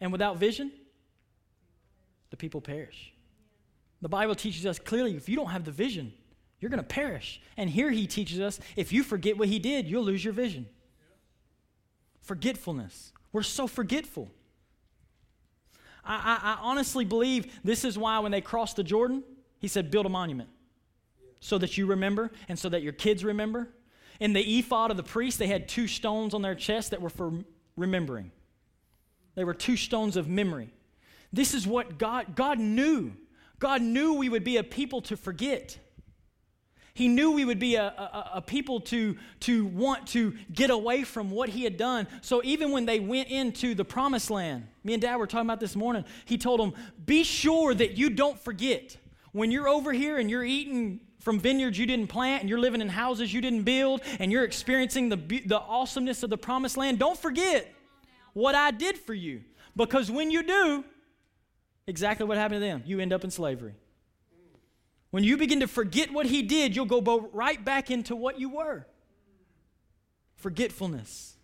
[0.00, 0.72] And without vision,
[2.30, 3.12] the people perish.
[4.00, 6.12] The Bible teaches us clearly if you don't have the vision,
[6.60, 7.40] you're going to perish.
[7.56, 10.66] And here he teaches us if you forget what he did, you'll lose your vision.
[12.28, 13.14] Forgetfulness.
[13.32, 14.30] We're so forgetful.
[16.04, 19.22] I, I, I, honestly believe this is why when they crossed the Jordan,
[19.60, 20.50] he said, build a monument
[21.40, 23.70] so that you remember and so that your kids remember.
[24.20, 27.08] In the ephod of the priest, they had two stones on their chest that were
[27.08, 27.32] for
[27.78, 28.30] remembering.
[29.34, 30.74] They were two stones of memory.
[31.32, 33.12] This is what God, God knew.
[33.58, 35.78] God knew we would be a people to forget.
[36.98, 41.04] He knew we would be a, a, a, people to, to want to get away
[41.04, 42.08] from what he had done.
[42.22, 45.60] So even when they went into the promised land, me and dad were talking about
[45.60, 46.74] this morning, he told them,
[47.06, 48.96] Be sure that you don't forget.
[49.30, 52.80] When you're over here and you're eating from vineyards you didn't plant and you're living
[52.80, 56.98] in houses you didn't build and you're experiencing the, the awesomeness of the promised land,
[56.98, 57.72] don't forget
[58.32, 59.42] what I did for you.
[59.76, 60.84] Because when you do,
[61.86, 63.76] exactly what happened to them, you end up in slavery.
[65.10, 68.50] When you begin to forget what he did, you'll go right back into what you
[68.50, 68.86] were
[70.36, 71.36] forgetfulness.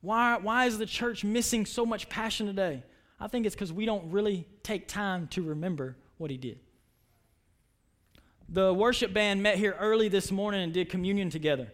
[0.00, 2.82] Why, why is the church missing so much passion today?
[3.18, 6.60] I think it's because we don't really take time to remember what he did.
[8.48, 11.72] The worship band met here early this morning and did communion together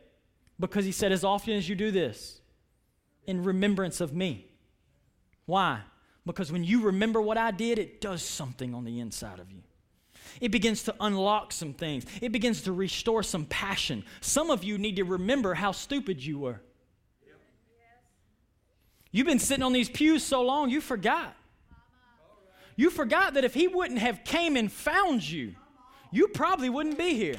[0.58, 2.40] because he said, as often as you do this,
[3.26, 4.46] in remembrance of me.
[5.44, 5.80] Why?
[6.24, 9.62] Because when you remember what I did, it does something on the inside of you.
[10.40, 12.04] It begins to unlock some things.
[12.20, 14.04] It begins to restore some passion.
[14.20, 16.60] Some of you need to remember how stupid you were.
[19.10, 21.36] You've been sitting on these pews so long, you forgot.
[22.76, 25.54] You forgot that if he wouldn't have came and found you,
[26.10, 27.36] you probably wouldn't be here.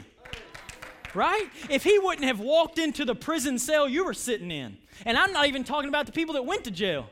[1.16, 1.48] Right?
[1.70, 5.32] If he wouldn't have walked into the prison cell you were sitting in, and I'm
[5.32, 7.08] not even talking about the people that went to jail.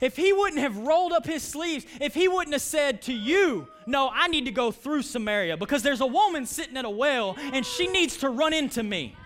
[0.00, 3.68] If he wouldn't have rolled up his sleeves, if he wouldn't have said to you,
[3.86, 7.36] No, I need to go through Samaria because there's a woman sitting at a well
[7.38, 9.16] and she needs to run into me.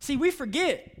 [0.00, 0.92] See, we forget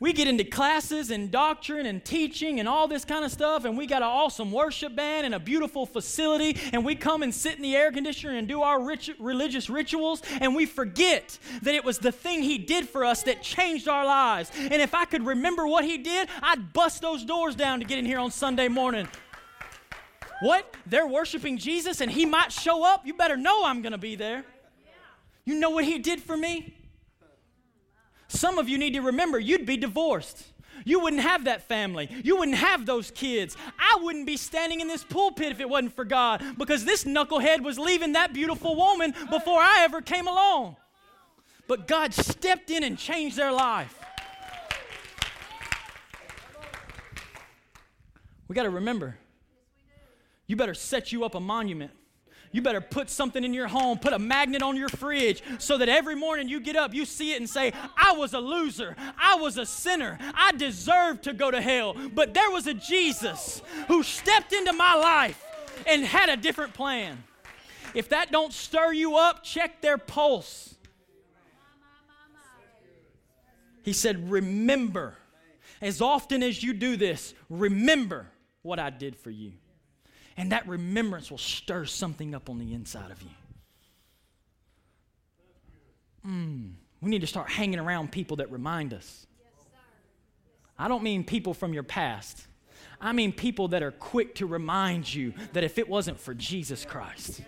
[0.00, 3.76] we get into classes and doctrine and teaching and all this kind of stuff, and
[3.76, 7.56] we got an awesome worship band and a beautiful facility, and we come and sit
[7.56, 8.80] in the air conditioner and do our
[9.18, 13.42] religious rituals, and we forget that it was the thing He did for us that
[13.42, 14.52] changed our lives.
[14.56, 17.98] And if I could remember what He did, I'd bust those doors down to get
[17.98, 19.08] in here on Sunday morning.
[20.40, 20.74] What?
[20.86, 23.06] They're worshiping Jesus and He might show up?
[23.06, 24.44] You better know I'm going to be there.
[25.44, 26.74] You know what He did for me?
[28.28, 30.44] Some of you need to remember you'd be divorced.
[30.84, 32.08] You wouldn't have that family.
[32.22, 33.56] You wouldn't have those kids.
[33.78, 37.62] I wouldn't be standing in this pulpit if it wasn't for God because this knucklehead
[37.62, 40.76] was leaving that beautiful woman before I ever came along.
[41.66, 43.94] But God stepped in and changed their life.
[48.46, 49.16] We got to remember
[50.48, 51.92] you better set you up a monument
[52.52, 55.88] you better put something in your home, put a magnet on your fridge so that
[55.88, 58.96] every morning you get up, you see it and say, I was a loser.
[59.18, 60.18] I was a sinner.
[60.34, 61.94] I deserved to go to hell.
[62.14, 65.44] But there was a Jesus who stepped into my life
[65.86, 67.22] and had a different plan.
[67.94, 70.74] If that don't stir you up, check their pulse.
[73.82, 75.16] He said, Remember,
[75.80, 78.26] as often as you do this, remember
[78.62, 79.52] what I did for you.
[80.38, 83.28] And that remembrance will stir something up on the inside of you.
[86.24, 89.26] Mm, we need to start hanging around people that remind us.
[90.78, 92.46] I don't mean people from your past.
[93.00, 96.84] I mean people that are quick to remind you that if it wasn't for Jesus
[96.84, 97.40] Christ,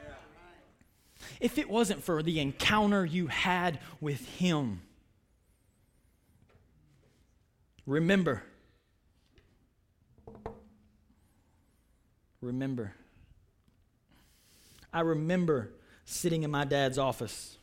[1.39, 4.83] if it wasn't for the encounter you had with Him,
[7.87, 8.43] remember
[12.41, 12.95] remember.
[14.93, 15.73] I remember
[16.05, 17.57] sitting in my dad's office,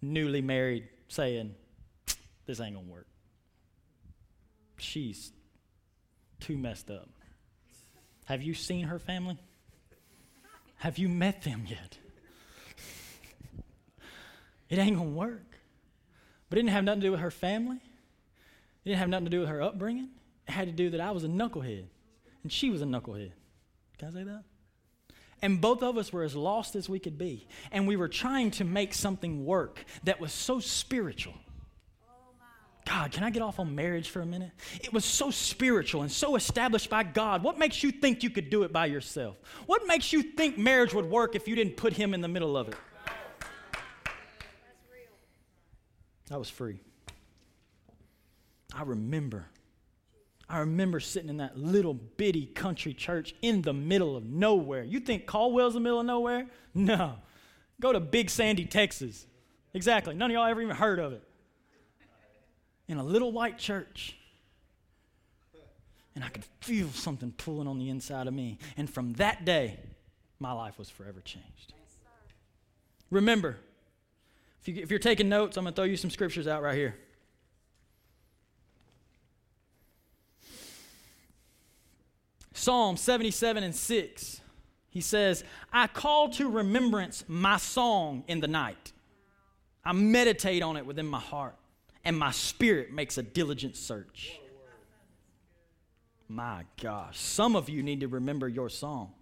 [0.00, 1.54] newly married, saying,
[2.46, 3.06] This ain't gonna work.
[4.78, 5.32] She's
[6.38, 7.08] too messed up.
[8.26, 9.38] Have you seen her family?
[10.76, 11.98] Have you met them yet?
[14.68, 15.58] it ain't gonna work.
[16.48, 17.76] But it didn't have nothing to do with her family.
[17.76, 20.08] It didn't have nothing to do with her upbringing.
[20.48, 21.84] It had to do that I was a knucklehead
[22.42, 23.32] and she was a knucklehead.
[24.00, 24.44] Can I say that?
[25.42, 27.46] And both of us were as lost as we could be.
[27.70, 31.34] And we were trying to make something work that was so spiritual.
[32.86, 34.52] God, can I get off on marriage for a minute?
[34.82, 37.42] It was so spiritual and so established by God.
[37.42, 39.36] What makes you think you could do it by yourself?
[39.66, 42.56] What makes you think marriage would work if you didn't put Him in the middle
[42.56, 42.76] of it?
[46.30, 46.80] I was free.
[48.74, 49.46] I remember
[50.50, 54.82] I remember sitting in that little bitty country church in the middle of nowhere.
[54.82, 56.48] You think Caldwell's the middle of nowhere?
[56.74, 57.14] No.
[57.80, 59.26] Go to Big Sandy, Texas.
[59.74, 60.12] Exactly.
[60.14, 61.22] None of y'all ever even heard of it.
[62.88, 64.16] In a little white church.
[66.16, 68.58] And I could feel something pulling on the inside of me.
[68.76, 69.78] And from that day,
[70.40, 71.74] my life was forever changed.
[73.08, 73.56] Remember,
[74.60, 76.76] if, you, if you're taking notes, I'm going to throw you some scriptures out right
[76.76, 76.96] here.
[82.60, 84.40] Psalm 77 and 6,
[84.90, 88.92] he says, I call to remembrance my song in the night.
[89.82, 91.56] I meditate on it within my heart,
[92.04, 94.38] and my spirit makes a diligent search.
[96.28, 99.14] My gosh, some of you need to remember your song.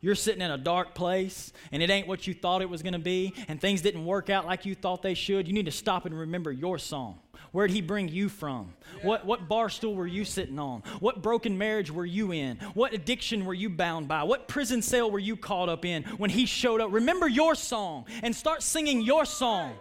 [0.00, 2.92] you're sitting in a dark place and it ain't what you thought it was going
[2.92, 5.72] to be and things didn't work out like you thought they should, you need to
[5.72, 7.18] stop and remember your song.
[7.58, 8.72] Where'd he bring you from?
[8.98, 9.06] Yeah.
[9.08, 10.84] What, what bar stool were you sitting on?
[11.00, 12.56] What broken marriage were you in?
[12.74, 14.22] What addiction were you bound by?
[14.22, 16.92] What prison cell were you caught up in when he showed up?
[16.92, 19.74] Remember your song and start singing your song.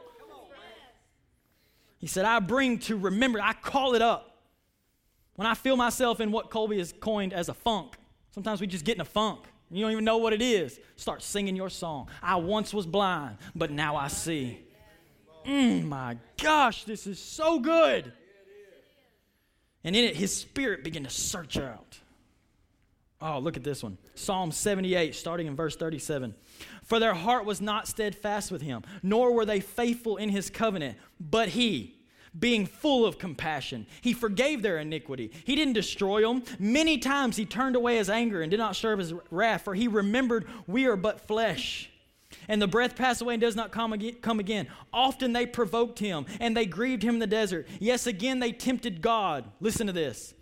[2.00, 4.40] He said, I bring to remember, I call it up.
[5.36, 7.94] When I feel myself in what Colby has coined as a funk,
[8.32, 9.42] sometimes we just get in a funk.
[9.70, 10.80] You don't even know what it is.
[10.96, 12.10] Start singing your song.
[12.24, 14.67] I once was blind, but now I see.
[15.48, 18.12] Mm, my gosh, this is so good.
[19.84, 22.00] And in it, his spirit began to search out.
[23.22, 26.36] Oh, look at this one Psalm 78, starting in verse 37.
[26.84, 30.98] For their heart was not steadfast with him, nor were they faithful in his covenant,
[31.20, 31.96] but he,
[32.38, 33.88] being full of compassion.
[34.02, 35.32] He forgave their iniquity.
[35.46, 36.44] He didn't destroy them.
[36.60, 39.88] Many times he turned away his anger and did not serve his wrath, for he
[39.88, 41.90] remembered we are but flesh.
[42.48, 44.68] And the breath passed away and does not come again.
[44.94, 47.68] Often they provoked him and they grieved him in the desert.
[47.80, 49.46] Yes, again they tempted God.
[49.60, 50.34] Listen to this.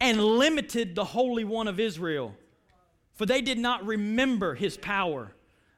[0.00, 2.34] And limited the Holy One of Israel.
[3.14, 5.34] For they did not remember his power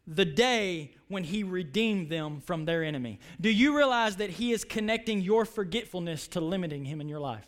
[0.06, 3.18] the day when he redeemed them from their enemy.
[3.40, 7.46] Do you realize that he is connecting your forgetfulness to limiting him in your life?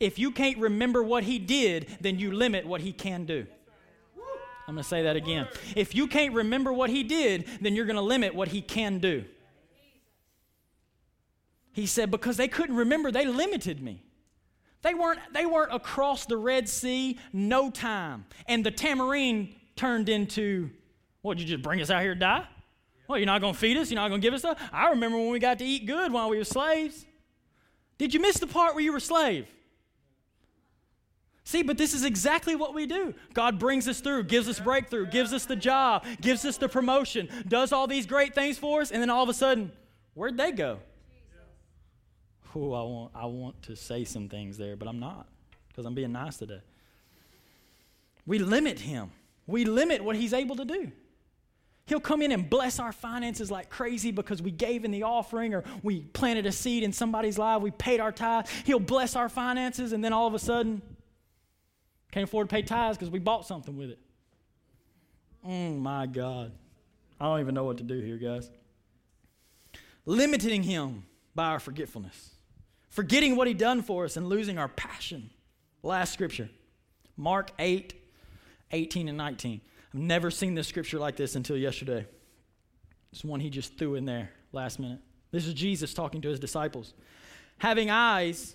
[0.00, 3.46] If you can't remember what he did, then you limit what he can do.
[4.68, 5.48] I'm going to say that again.
[5.74, 8.98] If you can't remember what he did, then you're going to limit what he can
[8.98, 9.24] do.
[11.72, 14.02] He said, because they couldn't remember, they limited me.
[14.82, 18.26] They weren't, they weren't across the Red Sea, no time.
[18.46, 20.70] And the tamarind turned into
[21.22, 22.46] what, you just bring us out here to die?
[23.08, 23.90] Well, you're not going to feed us?
[23.90, 24.60] You're not going to give us stuff?
[24.72, 27.06] I remember when we got to eat good while we were slaves.
[27.98, 29.46] Did you miss the part where you were slave?
[31.44, 33.14] See, but this is exactly what we do.
[33.34, 37.28] God brings us through, gives us breakthrough, gives us the job, gives us the promotion,
[37.48, 39.72] does all these great things for us, and then all of a sudden,
[40.14, 40.78] where'd they go?
[42.54, 45.26] Oh, I want, I want to say some things there, but I'm not
[45.68, 46.60] because I'm being nice today.
[48.26, 49.10] We limit him.
[49.46, 50.92] We limit what he's able to do.
[51.86, 55.52] He'll come in and bless our finances like crazy because we gave in the offering
[55.52, 58.46] or we planted a seed in somebody's life, we paid our tithe.
[58.64, 60.80] He'll bless our finances, and then all of a sudden,
[62.12, 63.98] can't afford to pay tithes because we bought something with it.
[65.44, 66.52] Oh my God.
[67.20, 68.50] I don't even know what to do here, guys.
[70.06, 72.30] Limiting Him by our forgetfulness,
[72.90, 75.30] forgetting what He done for us, and losing our passion.
[75.82, 76.48] Last scripture
[77.16, 77.94] Mark 8
[78.72, 79.60] 18 and 19.
[79.92, 82.06] I've never seen this scripture like this until yesterday.
[83.12, 85.00] It's one he just threw in there last minute.
[85.30, 86.94] This is Jesus talking to his disciples.
[87.58, 88.54] Having eyes,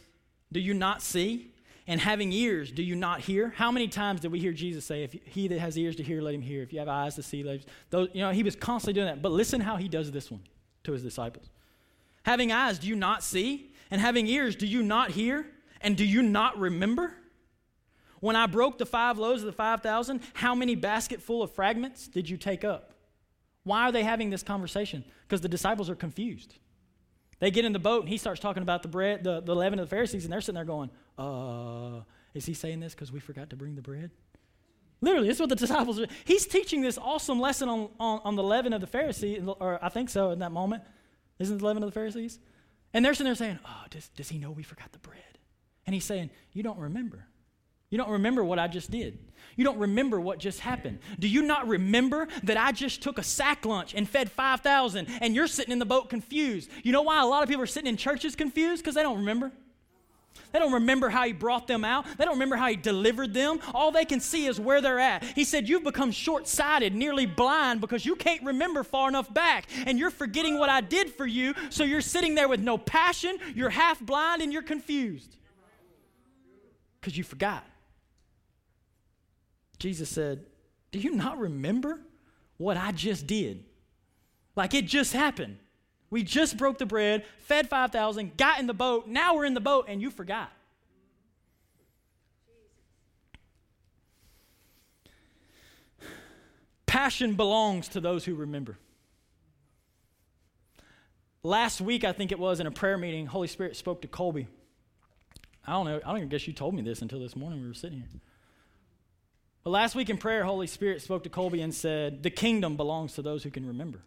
[0.52, 1.52] do you not see?
[1.89, 3.54] And having ears, do you not hear?
[3.56, 6.21] How many times did we hear Jesus say, if he that has ears to hear,
[6.21, 6.62] let him hear.
[6.62, 7.62] If you have eyes to see, let him.
[7.89, 9.21] Those, you know, he was constantly doing that.
[9.21, 10.41] But listen how he does this one
[10.84, 11.50] to his disciples.
[12.23, 13.71] Having eyes, do you not see?
[13.89, 15.47] And having ears, do you not hear?
[15.80, 17.13] And do you not remember?
[18.19, 22.30] When I broke the five loaves of the 5,000, how many basketful of fragments did
[22.30, 22.93] you take up?
[23.63, 25.06] Why are they having this conversation?
[25.28, 26.56] Because the disciples are confused.
[27.39, 29.80] They get in the boat and he starts talking about the bread, the, the leaven
[29.80, 32.02] of the Pharisees, and they're sitting there going, uh,
[32.34, 34.12] is he saying this because we forgot to bring the bread?
[35.02, 36.08] Literally, this is what the disciples are.
[36.26, 39.90] He's teaching this awesome lesson on, on, on the leaven of the Pharisees, or I
[39.90, 40.84] think so in that moment.
[41.40, 42.40] Isn't the leaven of the Pharisees?
[42.94, 45.22] And they're sitting there saying, Oh, does, does he know we forgot the bread?
[45.86, 47.28] And he's saying, You don't remember.
[47.90, 49.20] You don't remember what I just did.
[49.56, 51.00] You don't remember what just happened.
[51.20, 55.34] Do you not remember that I just took a sack lunch and fed 5,000 and
[55.34, 56.70] you're sitting in the boat confused?
[56.84, 58.84] You know why a lot of people are sitting in churches confused?
[58.84, 59.54] Because they don't remember.
[60.52, 62.06] They don't remember how he brought them out.
[62.17, 63.60] They don't remember how he delivered them.
[63.73, 65.23] All they can see is where they're at.
[65.23, 69.65] He said, You've become short sighted, nearly blind, because you can't remember far enough back.
[69.86, 71.54] And you're forgetting what I did for you.
[71.69, 75.38] So you're sitting there with no passion, you're half blind, and you're confused
[77.00, 77.63] because you forgot.
[79.80, 80.45] Jesus said,
[80.91, 82.02] Do you not remember
[82.58, 83.63] what I just did?
[84.58, 85.58] Like it just happened.
[86.10, 89.08] We just broke the bread, fed 5,000, got in the boat.
[89.08, 90.52] Now we're in the boat, and you forgot.
[96.86, 98.78] Passion belongs to those who remember.
[101.44, 104.48] Last week, I think it was in a prayer meeting, Holy Spirit spoke to Colby.
[105.66, 107.68] I don't know, I don't even guess you told me this until this morning we
[107.68, 108.22] were sitting here.
[109.64, 113.14] But last week in prayer, Holy Spirit spoke to Colby and said, The kingdom belongs
[113.16, 114.00] to those who can remember.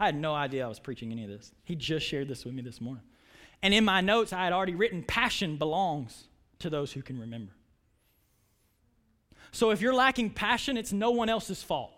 [0.00, 1.52] I had no idea I was preaching any of this.
[1.64, 3.04] He just shared this with me this morning.
[3.62, 6.24] And in my notes, I had already written, Passion belongs
[6.58, 7.52] to those who can remember.
[9.52, 11.92] So if you're lacking passion, it's no one else's fault.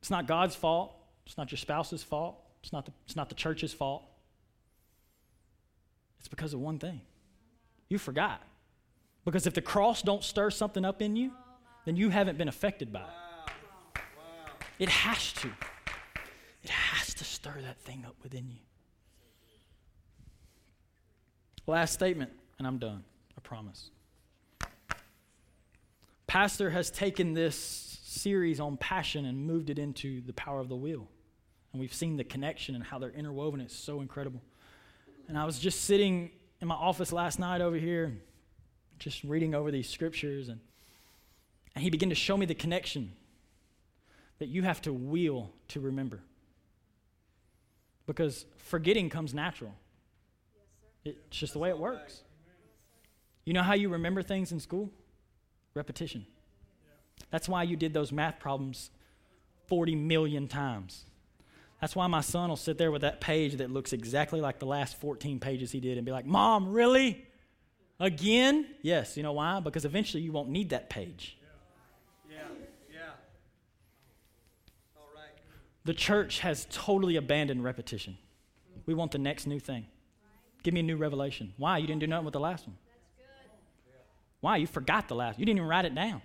[0.00, 0.96] It's not God's fault.
[1.26, 2.36] It's not your spouse's fault.
[2.62, 4.02] It's not the, it's not the church's fault.
[6.18, 7.00] It's because of one thing.
[7.88, 8.42] You forgot.
[9.24, 11.32] Because if the cross don't stir something up in you,
[11.84, 14.00] then you haven't been affected by it.
[14.78, 15.50] It has to.
[16.66, 18.58] It has to stir that thing up within you.
[21.68, 23.04] Last statement, and I'm done.
[23.38, 23.90] I promise.
[26.26, 27.54] Pastor has taken this
[28.02, 31.06] series on passion and moved it into the power of the will.
[31.72, 33.60] And we've seen the connection and how they're interwoven.
[33.60, 34.42] It's so incredible.
[35.28, 38.18] And I was just sitting in my office last night over here,
[38.98, 40.58] just reading over these scriptures, and,
[41.76, 43.12] and he began to show me the connection
[44.40, 46.22] that you have to will to remember.
[48.06, 49.74] Because forgetting comes natural.
[51.04, 52.22] It's just the way it works.
[53.44, 54.90] You know how you remember things in school?
[55.74, 56.26] Repetition.
[57.30, 58.90] That's why you did those math problems
[59.66, 61.04] 40 million times.
[61.80, 64.66] That's why my son will sit there with that page that looks exactly like the
[64.66, 67.26] last 14 pages he did and be like, Mom, really?
[68.00, 68.66] Again?
[68.82, 69.16] Yes.
[69.16, 69.60] You know why?
[69.60, 71.36] Because eventually you won't need that page.
[72.28, 72.36] Yeah.
[72.36, 72.94] Yeah.
[72.94, 73.00] yeah.
[74.96, 75.32] All right.
[75.86, 78.18] The church has totally abandoned repetition.
[78.86, 79.86] We want the next new thing.
[80.64, 81.54] Give me a new revelation.
[81.58, 81.78] Why?
[81.78, 82.76] You didn't do nothing with the last one.
[84.40, 84.56] Why?
[84.56, 85.38] You forgot the last.
[85.38, 86.22] You didn't even write it down.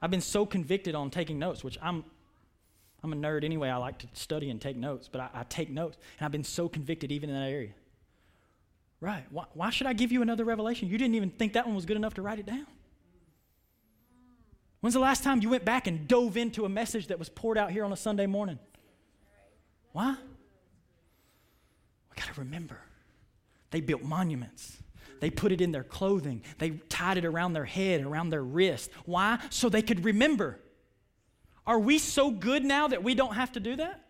[0.00, 2.04] I've been so convicted on taking notes, which I'm
[3.02, 3.70] I'm a nerd anyway.
[3.70, 5.98] I like to study and take notes, but I, I take notes.
[6.18, 7.72] And I've been so convicted even in that area.
[9.00, 9.24] Right.
[9.30, 10.88] Why, why should I give you another revelation?
[10.88, 12.66] You didn't even think that one was good enough to write it down.
[14.86, 17.58] When's the last time you went back and dove into a message that was poured
[17.58, 18.60] out here on a Sunday morning?
[19.90, 20.10] Why?
[20.10, 22.78] We got to remember,
[23.72, 24.76] they built monuments.
[25.18, 26.44] They put it in their clothing.
[26.58, 28.92] They tied it around their head, around their wrist.
[29.06, 29.40] Why?
[29.50, 30.60] So they could remember.
[31.66, 34.06] Are we so good now that we don't have to do that?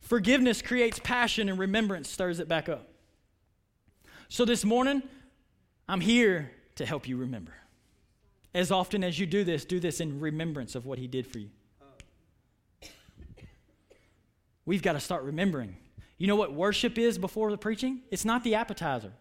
[0.00, 2.88] Forgiveness creates passion and remembrance stirs it back up.
[4.30, 5.02] So this morning,
[5.86, 7.54] I'm here to help you remember.
[8.54, 11.38] As often as you do this, do this in remembrance of what he did for
[11.38, 11.50] you.
[14.66, 15.76] We've got to start remembering.
[16.16, 18.00] You know what worship is before the preaching?
[18.10, 19.12] It's not the appetizer.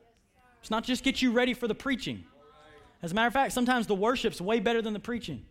[0.61, 2.23] It's not just get you ready for the preaching.
[3.01, 5.45] As a matter of fact, sometimes the worship's way better than the preaching.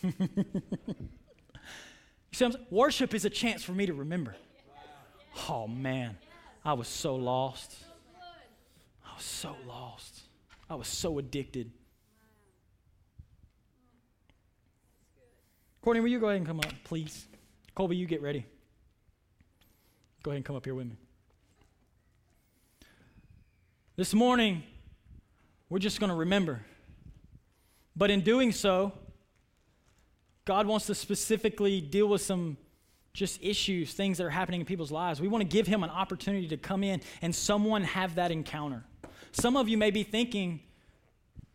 [2.32, 4.36] see Worship is a chance for me to remember.
[5.48, 6.16] Oh man,
[6.64, 7.74] I was so lost.
[9.04, 10.17] I was so lost.
[10.70, 11.70] I was so addicted.
[15.80, 17.26] Courtney, will you go ahead and come up, please?
[17.74, 18.44] Colby, you get ready.
[20.22, 20.96] Go ahead and come up here with me.
[23.96, 24.62] This morning,
[25.70, 26.60] we're just going to remember.
[27.96, 28.92] But in doing so,
[30.44, 32.56] God wants to specifically deal with some
[33.12, 35.20] just issues, things that are happening in people's lives.
[35.20, 38.84] We want to give Him an opportunity to come in and someone have that encounter.
[39.40, 40.58] Some of you may be thinking,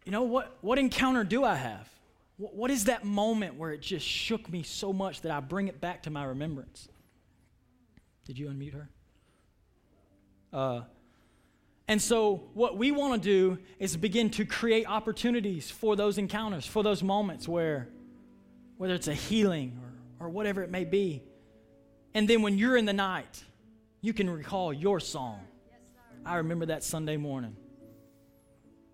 [0.05, 1.89] you know, what, what encounter do I have?
[2.38, 5.67] What, what is that moment where it just shook me so much that I bring
[5.67, 6.88] it back to my remembrance?
[8.23, 8.89] Did you unmute her?
[10.53, 10.81] Uh,
[11.89, 16.65] and so, what we want to do is begin to create opportunities for those encounters,
[16.65, 17.89] for those moments where,
[18.77, 19.77] whether it's a healing
[20.19, 21.21] or, or whatever it may be.
[22.13, 23.43] And then, when you're in the night,
[23.99, 25.41] you can recall your song.
[26.25, 27.57] I remember that Sunday morning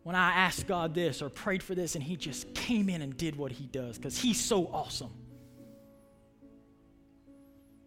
[0.04, 3.16] when I asked God this or prayed for this, and He just came in and
[3.16, 5.12] did what He does because He's so awesome.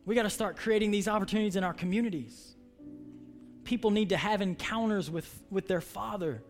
[0.04, 2.56] We got to start creating these opportunities in our communities.
[3.64, 6.42] People need to have encounters with, with their Father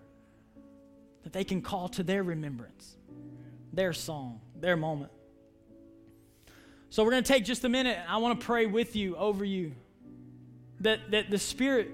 [1.22, 2.96] that they can call to their remembrance,
[3.72, 5.12] their song, their moment.
[6.90, 7.98] So, we're going to take just a minute.
[8.08, 9.72] I want to pray with you, over you,
[10.80, 11.90] that, that the Spirit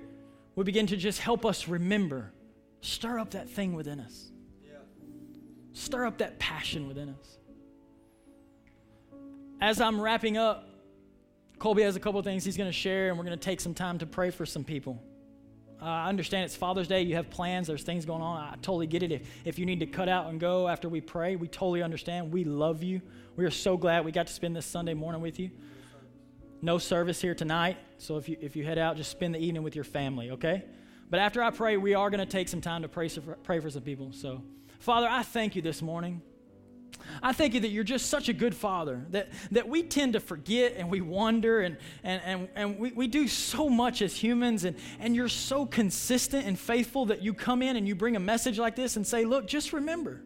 [0.56, 2.32] would begin to just help us remember.
[2.81, 4.31] Stir up that thing within us,
[5.72, 7.39] stir up that passion within us.
[9.61, 10.68] As I'm wrapping up,
[11.59, 13.74] Colby has a couple things he's going to share, and we're going to take some
[13.74, 15.03] time to pray for some people.
[15.81, 17.03] Uh, I understand it's Father's Day.
[17.03, 17.66] You have plans.
[17.66, 18.41] There's things going on.
[18.41, 19.12] I totally get it.
[19.12, 22.33] If, if you need to cut out and go after we pray, we totally understand.
[22.33, 23.01] We love you.
[23.37, 25.51] We are so glad we got to spend this Sunday morning with you.
[26.62, 27.76] No service here tonight.
[27.99, 30.64] So if you, if you head out, just spend the evening with your family, okay?
[31.11, 33.09] But after I pray, we are going to take some time to pray,
[33.42, 34.12] pray for some people.
[34.12, 34.42] So,
[34.78, 36.22] Father, I thank you this morning.
[37.22, 40.20] I thank you that you're just such a good father, that, that we tend to
[40.20, 44.64] forget and we wonder and, and, and, and we, we do so much as humans,
[44.64, 48.20] and, and you're so consistent and faithful that you come in and you bring a
[48.20, 50.22] message like this and say, Look, just remember.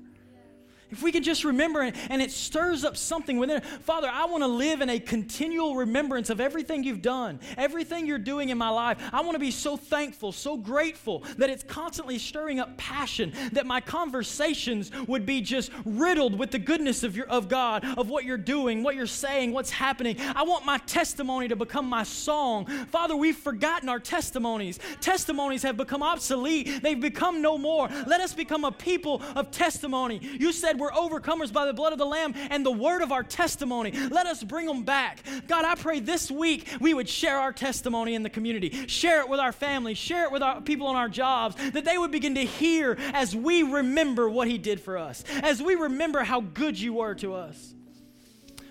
[0.92, 3.64] If we can just remember and, and it stirs up something within it.
[3.64, 8.18] Father, I want to live in a continual remembrance of everything you've done, everything you're
[8.18, 8.98] doing in my life.
[9.12, 13.64] I want to be so thankful, so grateful that it's constantly stirring up passion, that
[13.64, 18.24] my conversations would be just riddled with the goodness of, your, of God, of what
[18.24, 20.16] you're doing, what you're saying, what's happening.
[20.20, 22.66] I want my testimony to become my song.
[22.90, 24.78] Father, we've forgotten our testimonies.
[25.00, 27.88] Testimonies have become obsolete, they've become no more.
[28.06, 30.20] Let us become a people of testimony.
[30.38, 33.22] You said we're overcomers by the blood of the Lamb and the word of our
[33.22, 33.92] testimony.
[33.92, 35.22] Let us bring them back.
[35.46, 39.28] God, I pray this week we would share our testimony in the community, share it
[39.28, 42.34] with our family, share it with our people on our jobs, that they would begin
[42.34, 46.78] to hear as we remember what He did for us, as we remember how good
[46.78, 47.74] you were to us.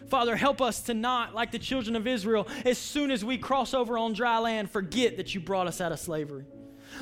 [0.09, 3.73] Father, help us to not, like the children of Israel, as soon as we cross
[3.73, 6.43] over on dry land, forget that you brought us out of slavery.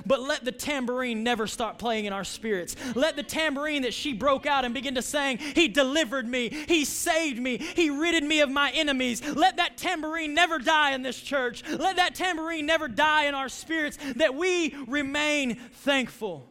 [0.05, 2.75] But let the tambourine never stop playing in our spirits.
[2.95, 6.85] Let the tambourine that she broke out and begin to sing, He delivered me, He
[6.85, 9.21] saved me, He ridded me of my enemies.
[9.35, 11.63] Let that tambourine never die in this church.
[11.67, 16.49] Let that tambourine never die in our spirits, that we remain thankful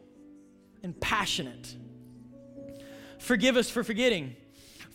[0.83, 1.75] and passionate.
[3.19, 4.35] Forgive us for forgetting.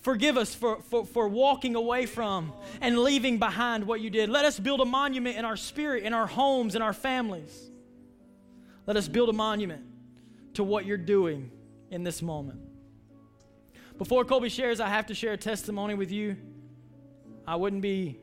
[0.00, 2.52] Forgive us for, for, for walking away from
[2.82, 4.28] and leaving behind what you did.
[4.28, 7.70] Let us build a monument in our spirit, in our homes, in our families.
[8.87, 9.82] Let us build a monument
[10.55, 11.51] to what you're doing
[11.91, 12.61] in this moment.
[13.99, 16.37] Before Colby shares, I have to share a testimony with you.
[17.47, 18.18] I wouldn't be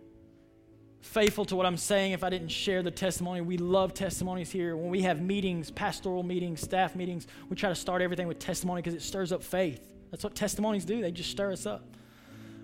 [1.02, 3.42] faithful to what I'm saying if I didn't share the testimony.
[3.42, 4.76] We love testimonies here.
[4.76, 8.82] When we have meetings, pastoral meetings, staff meetings, we try to start everything with testimony
[8.82, 9.82] because it stirs up faith.
[10.12, 11.96] That's what testimonies do, they just stir us up.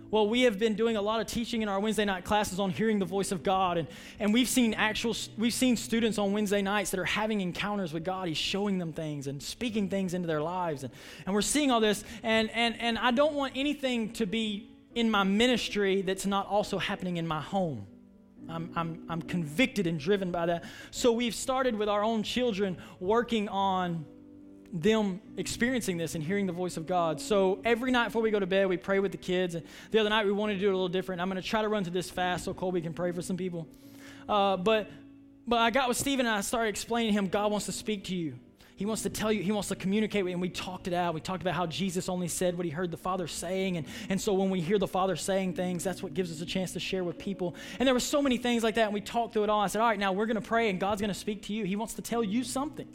[0.09, 2.69] Well, we have been doing a lot of teaching in our Wednesday night classes on
[2.69, 3.77] hearing the voice of God.
[3.77, 3.87] And,
[4.19, 8.05] and we've seen actual, we've seen students on Wednesday nights that are having encounters with
[8.05, 8.29] God.
[8.29, 10.83] He's showing them things and speaking things into their lives.
[10.83, 10.93] And,
[11.25, 12.05] and we're seeing all this.
[12.23, 16.77] And, and, and I don't want anything to be in my ministry that's not also
[16.77, 17.85] happening in my home.
[18.49, 20.63] I'm, I'm, I'm convicted and driven by that.
[20.89, 24.05] So we've started with our own children working on
[24.73, 27.21] them experiencing this and hearing the voice of God.
[27.21, 29.55] So every night before we go to bed, we pray with the kids.
[29.55, 31.21] And the other night we wanted to do it a little different.
[31.21, 33.37] I'm going to try to run through this fast so Colby can pray for some
[33.37, 33.67] people.
[34.27, 34.89] Uh, but
[35.47, 38.05] but I got with Stephen and I started explaining to him God wants to speak
[38.05, 38.35] to you.
[38.75, 40.35] He wants to tell you, he wants to communicate with you.
[40.35, 41.15] And we talked it out.
[41.15, 43.77] We talked about how Jesus only said what he heard the Father saying.
[43.77, 46.45] And, and so when we hear the Father saying things, that's what gives us a
[46.45, 47.55] chance to share with people.
[47.79, 48.85] And there were so many things like that.
[48.85, 49.61] And we talked through it all.
[49.61, 51.53] I said, All right, now we're going to pray and God's going to speak to
[51.53, 51.63] you.
[51.63, 52.87] He wants to tell you something.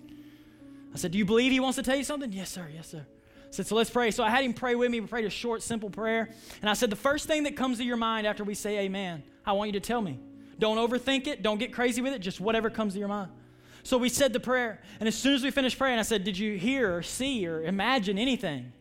[0.94, 2.32] I said, Do you believe he wants to tell you something?
[2.32, 2.68] Yes, sir.
[2.72, 3.04] Yes, sir.
[3.06, 4.10] I said, So let's pray.
[4.10, 5.00] So I had him pray with me.
[5.00, 6.30] We prayed a short, simple prayer.
[6.60, 9.22] And I said, The first thing that comes to your mind after we say amen,
[9.44, 10.20] I want you to tell me.
[10.58, 11.42] Don't overthink it.
[11.42, 12.20] Don't get crazy with it.
[12.20, 13.30] Just whatever comes to your mind.
[13.82, 14.80] So we said the prayer.
[15.00, 17.62] And as soon as we finished praying, I said, Did you hear or see or
[17.62, 18.72] imagine anything?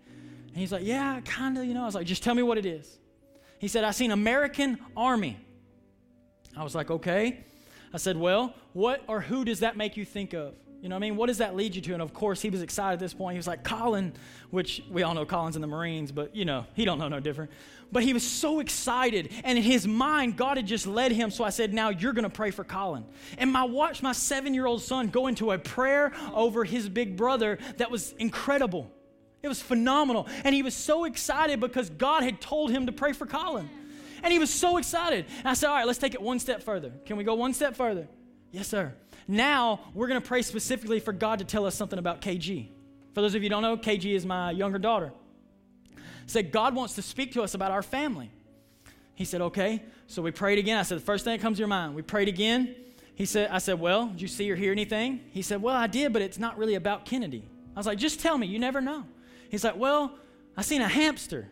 [0.48, 1.84] And he's like, Yeah, kind of, you know.
[1.84, 3.00] I was like, Just tell me what it is.
[3.60, 5.38] He said, I seen American Army.
[6.58, 7.46] I was like, Okay.
[7.94, 10.54] I said, Well, what or who does that make you think of?
[10.82, 11.16] You know what I mean?
[11.16, 11.94] What does that lead you to?
[11.94, 13.34] And of course, he was excited at this point.
[13.36, 14.14] He was like, Colin,
[14.50, 17.20] which we all know Colin's in the Marines, but you know, he don't know no
[17.20, 17.52] different.
[17.92, 19.32] But he was so excited.
[19.44, 21.30] And in his mind, God had just led him.
[21.30, 23.06] So I said, now you're going to pray for Colin.
[23.38, 27.92] And I watched my seven-year-old son go into a prayer over his big brother that
[27.92, 28.90] was incredible.
[29.44, 30.28] It was phenomenal.
[30.44, 33.70] And he was so excited because God had told him to pray for Colin.
[34.24, 35.26] And he was so excited.
[35.40, 36.92] And I said, all right, let's take it one step further.
[37.06, 38.08] Can we go one step further?
[38.52, 38.94] Yes, sir.
[39.28, 42.68] Now we're going to pray specifically for God to tell us something about KG.
[43.14, 45.12] For those of you don't know, KG is my younger daughter.
[46.28, 48.32] Said God wants to speak to us about our family.
[49.16, 49.84] He said, okay.
[50.08, 50.78] So we prayed again.
[50.78, 51.94] I said, the first thing that comes to your mind.
[51.94, 52.76] We prayed again.
[53.16, 55.22] He said, I said, well, did you see or hear anything?
[55.32, 57.44] He said, well, I did, but it's not really about Kennedy.
[57.76, 58.48] I was like, just tell me.
[58.48, 59.06] You never know.
[59.50, 60.18] He's like, well,
[60.56, 61.50] I seen a hamster.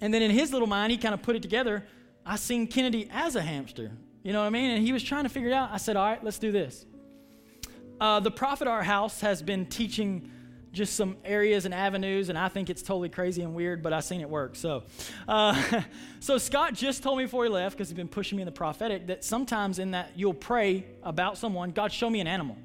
[0.00, 1.84] And then in his little mind, he kind of put it together.
[2.24, 3.90] I seen Kennedy as a hamster.
[4.22, 4.70] You know what I mean?
[4.70, 5.70] And he was trying to figure it out.
[5.72, 6.84] I said, all right, let's do this.
[8.00, 10.30] Uh, the Prophet our House has been teaching
[10.72, 14.04] just some areas and avenues, and I think it's totally crazy and weird, but I've
[14.04, 14.54] seen it work.
[14.56, 14.84] So,
[15.26, 15.82] uh,
[16.20, 18.52] so Scott just told me before he left, because he's been pushing me in the
[18.52, 22.56] prophetic, that sometimes in that you'll pray about someone, God, show me an animal.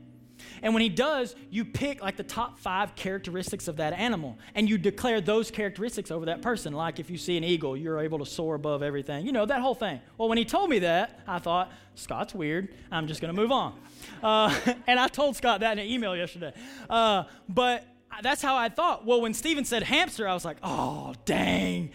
[0.66, 4.68] And when he does, you pick like the top five characteristics of that animal and
[4.68, 6.74] you declare those characteristics over that person.
[6.74, 9.28] Like if you see an eagle, you're able to soar above everything.
[9.28, 10.02] You know, that whole thing.
[10.18, 12.74] Well, when he told me that, I thought, Scott's weird.
[12.92, 13.80] I'm just going to move on.
[14.24, 16.52] Uh, and I told Scott that in an email yesterday.
[16.90, 17.86] Uh, but
[18.24, 19.06] that's how I thought.
[19.06, 21.92] Well, when Stephen said hamster, I was like, oh, dang.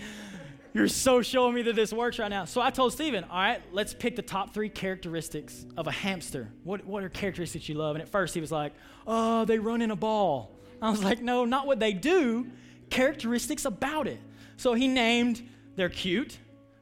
[0.72, 2.44] You're so showing me that this works right now.
[2.44, 6.48] So I told Stephen, all right, let's pick the top three characteristics of a hamster.
[6.62, 7.96] What, what are characteristics you love?
[7.96, 8.72] And at first he was like,
[9.06, 10.56] oh, they run in a ball.
[10.80, 12.46] I was like, no, not what they do,
[12.88, 14.20] characteristics about it.
[14.56, 15.46] So he named
[15.76, 16.38] they're cute,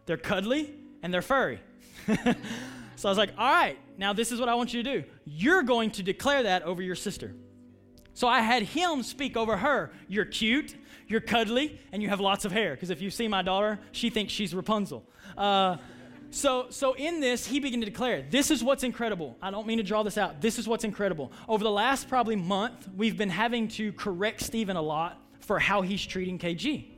[0.06, 1.60] they're cuddly, and they're furry.
[2.06, 5.04] so I was like, all right, now this is what I want you to do.
[5.24, 7.34] You're going to declare that over your sister.
[8.14, 9.92] So I had him speak over her.
[10.08, 10.74] You're cute,
[11.08, 12.74] you're cuddly, and you have lots of hair.
[12.74, 15.04] Because if you see my daughter, she thinks she's Rapunzel.
[15.36, 15.76] Uh,
[16.30, 19.36] so, so in this, he began to declare, this is what's incredible.
[19.40, 20.42] I don't mean to draw this out.
[20.42, 21.32] This is what's incredible.
[21.48, 25.80] Over the last probably month, we've been having to correct Stephen a lot for how
[25.80, 26.97] he's treating KG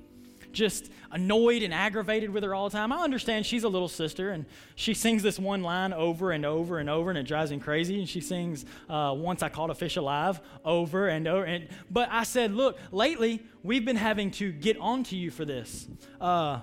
[0.52, 2.92] just annoyed and aggravated with her all the time.
[2.92, 6.78] I understand she's a little sister and she sings this one line over and over
[6.78, 7.98] and over and it drives me crazy.
[7.98, 11.44] And she sings uh, Once I Caught a Fish Alive over and over.
[11.44, 15.88] And, but I said, Look, lately we've been having to get onto you for this.
[16.20, 16.60] Uh,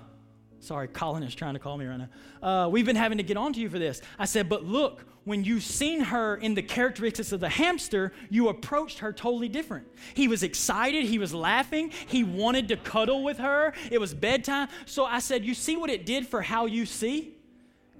[0.60, 2.08] sorry, Colin is trying to call me right now.
[2.42, 4.00] Uh, we've been having to get onto you for this.
[4.18, 8.48] I said, But look, when you seen her in the characteristics of the hamster, you
[8.48, 9.86] approached her totally different.
[10.14, 13.74] He was excited, he was laughing, he wanted to cuddle with her.
[13.90, 14.68] It was bedtime.
[14.86, 17.37] So I said, You see what it did for how you see?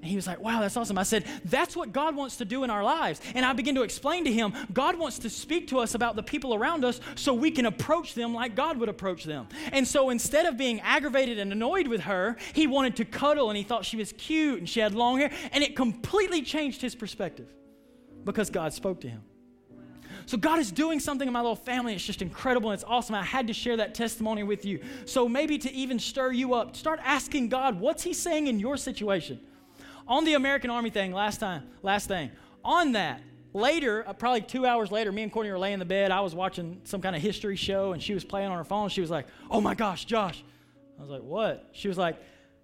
[0.01, 0.96] And he was like, Wow, that's awesome.
[0.96, 3.20] I said, That's what God wants to do in our lives.
[3.34, 6.22] And I began to explain to him, God wants to speak to us about the
[6.22, 9.49] people around us so we can approach them like God would approach them.
[9.72, 13.57] And so instead of being aggravated and annoyed with her, he wanted to cuddle and
[13.57, 15.32] he thought she was cute and she had long hair.
[15.53, 17.49] And it completely changed his perspective
[18.24, 19.22] because God spoke to him.
[20.26, 21.94] So God is doing something in my little family.
[21.94, 23.14] It's just incredible and it's awesome.
[23.14, 24.80] I had to share that testimony with you.
[25.07, 28.76] So maybe to even stir you up, start asking God, what's He saying in your
[28.76, 29.40] situation?
[30.09, 32.30] On the American Army thing, last time, last thing,
[32.64, 33.20] on that,
[33.52, 36.11] later, uh, probably two hours later, me and Courtney were laying in the bed.
[36.11, 38.88] I was watching some kind of history show, and she was playing on her phone.
[38.88, 40.42] She was like, "Oh my gosh, Josh!"
[40.98, 42.16] I was like, "What?" She was like,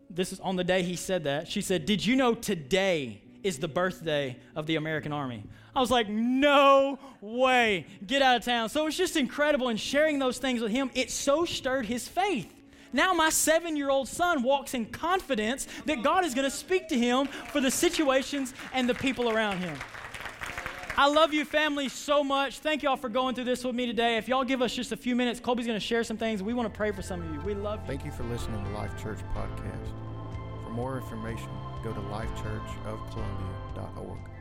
[0.09, 3.59] "This is on the day he said that." She said, "Did you know today is
[3.59, 5.45] the birthday of the American Army?"
[5.77, 7.87] I was like, "No way!
[8.07, 10.91] Get out of town!" So it was just incredible, and sharing those things with him,
[10.95, 12.54] it so stirred his faith.
[12.95, 16.87] Now my seven year old son walks in confidence that God is going to speak
[16.89, 19.77] to him for the situations and the people around him.
[20.97, 22.61] I love you, family, so much.
[22.61, 24.17] Thank y'all for going through this with me today.
[24.17, 26.41] If y'all give us just a few minutes, Colby's going to share some things.
[26.41, 27.41] We want to pray for some of you.
[27.41, 27.89] We love you.
[27.89, 29.89] Thank you for listening to the Life Church Podcast.
[30.63, 31.49] For more information,
[31.83, 34.34] go to lifechurchofcolumbia.org.